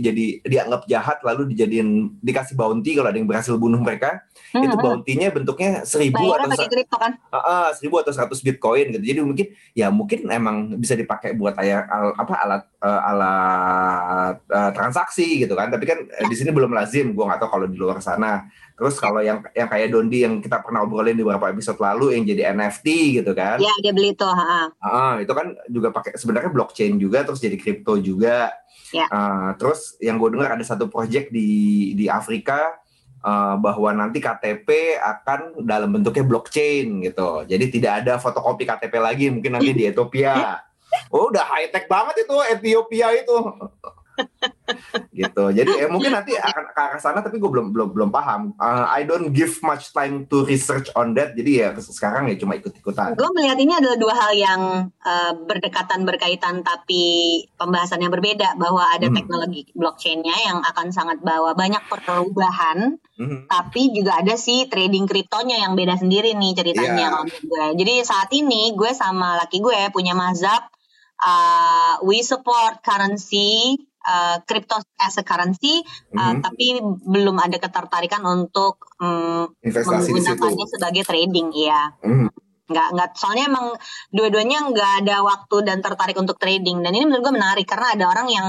jadi 0.00 0.24
dianggap 0.42 0.84
jahat 0.84 1.18
lalu 1.22 1.54
dijadiin 1.54 2.18
dikasih 2.20 2.54
bounty 2.54 2.94
kalau 2.94 3.08
ada 3.08 3.16
yang 3.16 3.28
berhasil 3.28 3.54
bunuh 3.56 3.78
mereka. 3.78 4.22
Hmm, 4.54 4.70
Itu 4.70 4.78
hmm. 4.78 4.84
bounty-nya 4.86 5.28
bentuknya 5.34 5.82
seribu 5.82 6.22
Bayarnya 6.22 6.54
atau 6.54 6.70
kripto 6.70 6.94
kan? 6.94 7.12
Ah, 7.30 7.38
ah, 7.42 7.66
seribu 7.74 7.98
atau 7.98 8.14
100 8.14 8.38
bitcoin 8.38 8.94
gitu. 8.94 9.02
Jadi 9.02 9.18
mungkin 9.18 9.46
ya 9.74 9.90
mungkin 9.90 10.30
emang 10.30 10.78
bisa 10.78 10.94
dipakai 10.94 11.34
buat 11.34 11.58
aya- 11.58 11.86
al- 11.90 12.14
apa 12.14 12.34
alat 12.38 12.62
eh, 12.78 13.00
alat 13.10 14.36
eh, 14.46 14.70
transaksi 14.70 15.42
gitu 15.42 15.58
kan. 15.58 15.74
Tapi 15.74 15.84
kan 15.86 15.98
eh, 16.06 16.26
di 16.26 16.36
sini 16.38 16.54
belum 16.54 16.70
lazim. 16.70 17.14
Gua 17.14 17.34
nggak 17.34 17.40
tahu 17.42 17.50
kalau 17.50 17.66
di 17.66 17.74
luar 17.74 17.98
sana. 17.98 18.46
Terus 18.74 18.98
kalau 18.98 19.22
yang 19.22 19.38
yang 19.54 19.70
kayak 19.70 19.94
Dondi 19.94 20.26
yang 20.26 20.42
kita 20.42 20.58
pernah 20.58 20.82
obrolin 20.82 21.14
di 21.14 21.22
beberapa 21.22 21.46
episode 21.54 21.78
lalu 21.78 22.18
yang 22.18 22.24
jadi 22.26 22.42
NFT 22.58 22.86
gitu 23.22 23.30
kan. 23.30 23.62
Iya, 23.62 23.74
dia 23.78 23.92
beli 23.94 24.18
tuh. 24.18 24.34
Ah, 24.82 25.22
itu 25.22 25.30
kan 25.30 25.54
juga 25.70 25.94
pakai 25.94 26.18
sebenarnya 26.18 26.50
blockchain 26.50 26.98
juga 26.98 27.22
terus 27.22 27.38
jadi 27.38 27.54
kripto 27.54 27.94
juga. 28.02 28.50
Ya. 28.90 29.06
Uh, 29.10 29.54
terus 29.58 29.94
yang 30.02 30.18
gue 30.18 30.34
dengar 30.34 30.54
ada 30.58 30.64
satu 30.66 30.90
project 30.90 31.30
di 31.30 31.94
di 31.94 32.10
Afrika 32.10 32.74
uh, 33.22 33.54
bahwa 33.62 33.94
nanti 33.94 34.18
KTP 34.18 34.98
akan 34.98 35.62
dalam 35.62 35.94
bentuknya 35.94 36.26
blockchain 36.26 37.06
gitu. 37.06 37.46
Jadi 37.46 37.64
tidak 37.70 38.02
ada 38.02 38.18
fotokopi 38.18 38.66
KTP 38.66 38.94
lagi 38.98 39.30
mungkin 39.30 39.54
nanti 39.54 39.70
di 39.70 39.86
Ethiopia. 39.86 40.34
Oh, 41.10 41.26
udah 41.26 41.42
high 41.42 41.74
tech 41.74 41.90
banget 41.90 42.22
itu 42.22 42.36
Ethiopia 42.54 43.10
itu 43.18 43.34
gitu. 45.12 45.44
Jadi 45.52 45.72
eh, 45.84 45.88
mungkin 45.90 46.16
nanti 46.16 46.32
akan 46.36 46.64
ke 46.72 46.80
arah 46.80 47.00
sana 47.00 47.20
tapi 47.20 47.36
gue 47.36 47.50
belum 47.50 47.70
belum 47.70 47.88
belum 47.92 48.10
paham. 48.10 48.56
Uh, 48.56 48.88
I 48.88 49.04
don't 49.04 49.30
give 49.30 49.60
much 49.60 49.92
time 49.92 50.24
to 50.32 50.44
research 50.48 50.88
on 50.96 51.12
that. 51.16 51.36
Jadi 51.36 51.60
ya 51.60 51.68
sekarang 51.76 52.32
ya 52.32 52.36
cuma 52.40 52.56
ikut-ikutan. 52.56 53.16
Gue 53.16 53.30
melihat 53.36 53.58
ini 53.60 53.72
adalah 53.76 53.98
dua 54.00 54.14
hal 54.16 54.32
yang 54.32 54.60
uh, 54.90 55.32
berdekatan 55.44 56.08
berkaitan 56.08 56.64
tapi 56.64 57.04
pembahasan 57.60 58.00
yang 58.00 58.12
berbeda 58.12 58.56
bahwa 58.56 58.88
ada 58.88 59.08
hmm. 59.12 59.16
teknologi 59.16 59.68
blockchainnya 59.76 60.36
yang 60.48 60.58
akan 60.64 60.90
sangat 60.90 61.20
bawa 61.20 61.52
banyak 61.52 61.84
perubahan. 61.88 62.96
Hmm. 63.14 63.46
Tapi 63.46 63.94
juga 63.94 64.18
ada 64.18 64.34
sih 64.34 64.66
trading 64.66 65.06
kriptonya 65.06 65.62
yang 65.62 65.78
beda 65.78 66.00
sendiri 66.00 66.34
nih 66.34 66.52
ceritanya 66.56 67.22
yeah. 67.22 67.42
gue. 67.44 67.66
Jadi 67.84 67.94
saat 68.02 68.32
ini 68.34 68.74
gue 68.74 68.90
sama 68.96 69.38
laki 69.38 69.62
gue 69.62 69.92
punya 69.94 70.16
mazhab 70.18 70.66
uh, 71.22 71.94
we 72.02 72.22
support 72.22 72.82
currency 72.82 73.78
uh, 74.06 74.36
crypto 74.44 74.78
as 75.00 75.16
a 75.18 75.24
currency, 75.24 75.80
uh, 76.14 76.20
mm-hmm. 76.20 76.40
tapi 76.44 76.78
belum 77.04 77.36
ada 77.40 77.56
ketertarikan 77.58 78.22
untuk 78.24 78.92
um, 79.00 79.50
menggunakannya 79.60 80.66
sebagai 80.68 81.02
trading, 81.04 81.48
ya. 81.56 81.92
Mm-hmm. 82.04 82.28
Nggak, 82.64 82.88
nggak, 82.96 83.08
soalnya 83.20 83.44
emang 83.52 83.76
dua-duanya 84.08 84.72
nggak 84.72 84.92
ada 85.04 85.20
waktu 85.20 85.56
dan 85.68 85.84
tertarik 85.84 86.16
untuk 86.16 86.40
trading. 86.40 86.80
Dan 86.80 86.96
ini 86.96 87.04
menurut 87.04 87.28
gue 87.28 87.34
menarik 87.36 87.66
karena 87.68 87.92
ada 87.92 88.04
orang 88.08 88.28
yang 88.32 88.46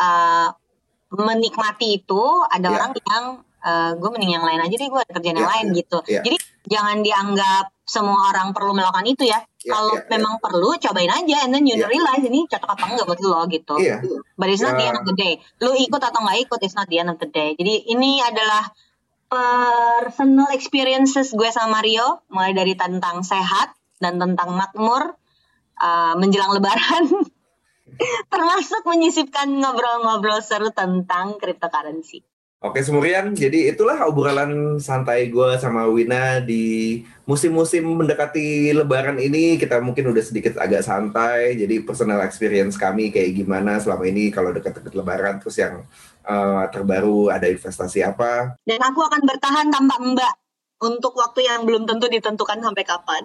uh, 0.00 0.48
menikmati 1.12 2.00
itu, 2.00 2.22
ada 2.48 2.68
yeah. 2.68 2.76
orang 2.76 2.92
yang 2.96 3.24
uh, 3.68 3.90
gue 4.00 4.08
mending 4.08 4.32
yang 4.32 4.44
lain 4.44 4.60
aja 4.64 4.74
deh, 4.74 4.88
gue 4.88 5.00
ada 5.00 5.12
kerjaan 5.12 5.36
yeah, 5.36 5.42
yang 5.44 5.52
lain 5.52 5.66
yeah, 5.68 5.78
gitu. 5.84 5.98
Yeah. 6.08 6.22
Jadi 6.24 6.36
jangan 6.68 6.96
dianggap 7.04 7.64
semua 7.84 8.32
orang 8.32 8.52
perlu 8.56 8.72
melakukan 8.72 9.04
itu 9.04 9.28
ya. 9.28 9.40
Yeah, 9.60 9.72
Kalau 9.76 9.94
yeah, 10.00 10.08
memang 10.08 10.34
yeah. 10.36 10.44
perlu, 10.44 10.68
cobain 10.80 11.12
aja, 11.12 11.36
and 11.44 11.50
then 11.52 11.64
you 11.68 11.76
yeah. 11.76 11.88
realize 11.88 12.24
ini 12.24 12.48
cocok 12.48 12.70
apa 12.72 12.84
enggak 12.88 13.06
buat 13.08 13.20
lo 13.20 13.40
gitu. 13.52 13.74
Yeah. 13.80 14.00
But 14.40 14.48
it's 14.48 14.64
not 14.64 14.76
yeah. 14.76 14.80
the 14.80 14.86
end 14.88 14.98
of 15.00 15.04
the 15.04 15.16
day. 15.16 15.34
Lo 15.60 15.76
ikut 15.76 16.00
atau 16.00 16.20
nggak 16.24 16.38
ikut, 16.48 16.58
it's 16.64 16.76
not 16.76 16.88
the 16.88 16.98
end 17.00 17.10
of 17.12 17.18
the 17.20 17.28
day. 17.28 17.52
Jadi 17.56 17.92
ini 17.92 18.24
adalah 18.24 18.72
personal 19.28 20.48
experiences 20.56 21.36
gue 21.36 21.48
sama 21.52 21.80
Mario, 21.80 22.24
mulai 22.32 22.56
dari 22.56 22.72
tentang 22.72 23.20
sehat 23.20 23.76
dan 24.00 24.16
tentang 24.16 24.56
makmur 24.56 25.20
uh, 25.76 26.14
menjelang 26.16 26.56
Lebaran. 26.56 27.04
termasuk 28.28 28.86
menyisipkan 28.86 29.48
ngobrol-ngobrol 29.58 30.38
seru 30.44 30.70
tentang 30.70 31.40
cryptocurrency. 31.40 32.22
Oke 32.58 32.82
Semurian, 32.82 33.38
jadi 33.38 33.70
itulah 33.70 34.02
obrolan 34.10 34.82
santai 34.82 35.30
gue 35.30 35.50
sama 35.62 35.86
Wina 35.86 36.42
di 36.42 36.98
musim-musim 37.22 37.86
mendekati 37.86 38.74
Lebaran 38.74 39.14
ini. 39.22 39.54
Kita 39.54 39.78
mungkin 39.78 40.10
udah 40.10 40.24
sedikit 40.26 40.58
agak 40.58 40.82
santai, 40.82 41.54
jadi 41.54 41.86
personal 41.86 42.18
experience 42.26 42.74
kami 42.74 43.14
kayak 43.14 43.38
gimana 43.38 43.78
selama 43.78 44.10
ini 44.10 44.34
kalau 44.34 44.50
dekat-dekat 44.50 44.90
Lebaran. 44.90 45.38
Terus 45.38 45.54
yang 45.62 45.86
uh, 46.26 46.66
terbaru 46.74 47.30
ada 47.30 47.46
investasi 47.46 48.02
apa. 48.02 48.58
Dan 48.66 48.82
aku 48.82 49.06
akan 49.06 49.22
bertahan 49.22 49.70
tanpa 49.70 49.94
mbak 50.02 50.34
untuk 50.82 51.14
waktu 51.14 51.46
yang 51.46 51.62
belum 51.62 51.86
tentu 51.86 52.10
ditentukan 52.10 52.58
sampai 52.58 52.82
kapan. 52.82 53.22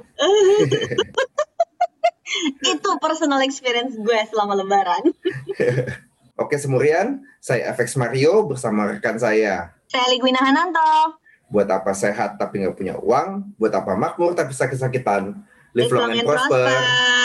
Itu 2.77 3.01
personal 3.01 3.41
experience 3.41 3.97
gue 3.97 4.19
selama 4.29 4.61
Lebaran. 4.61 5.09
Oke 6.43 6.59
Semurian, 6.59 7.23
saya 7.39 7.71
FX 7.71 7.95
Mario 7.95 8.43
bersama 8.43 8.83
rekan 8.83 9.15
saya. 9.15 9.71
Saya 9.87 10.05
Ligwina 10.11 10.43
Hananto. 10.43 11.15
Buat 11.47 11.71
apa 11.71 11.95
sehat 11.95 12.35
tapi 12.35 12.59
nggak 12.59 12.75
punya 12.75 12.99
uang? 12.99 13.55
Buat 13.55 13.79
apa 13.79 13.95
makmur 13.95 14.35
tapi 14.35 14.51
sakit-sakitan? 14.51 15.39
Live 15.71 15.95
long 15.95 16.11
and 16.11 16.27
prosper. 16.27 16.67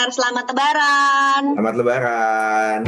Selamat 0.07 0.55
Lebaran. 0.55 1.43
Selamat 1.51 1.75
Lebaran. 1.75 2.79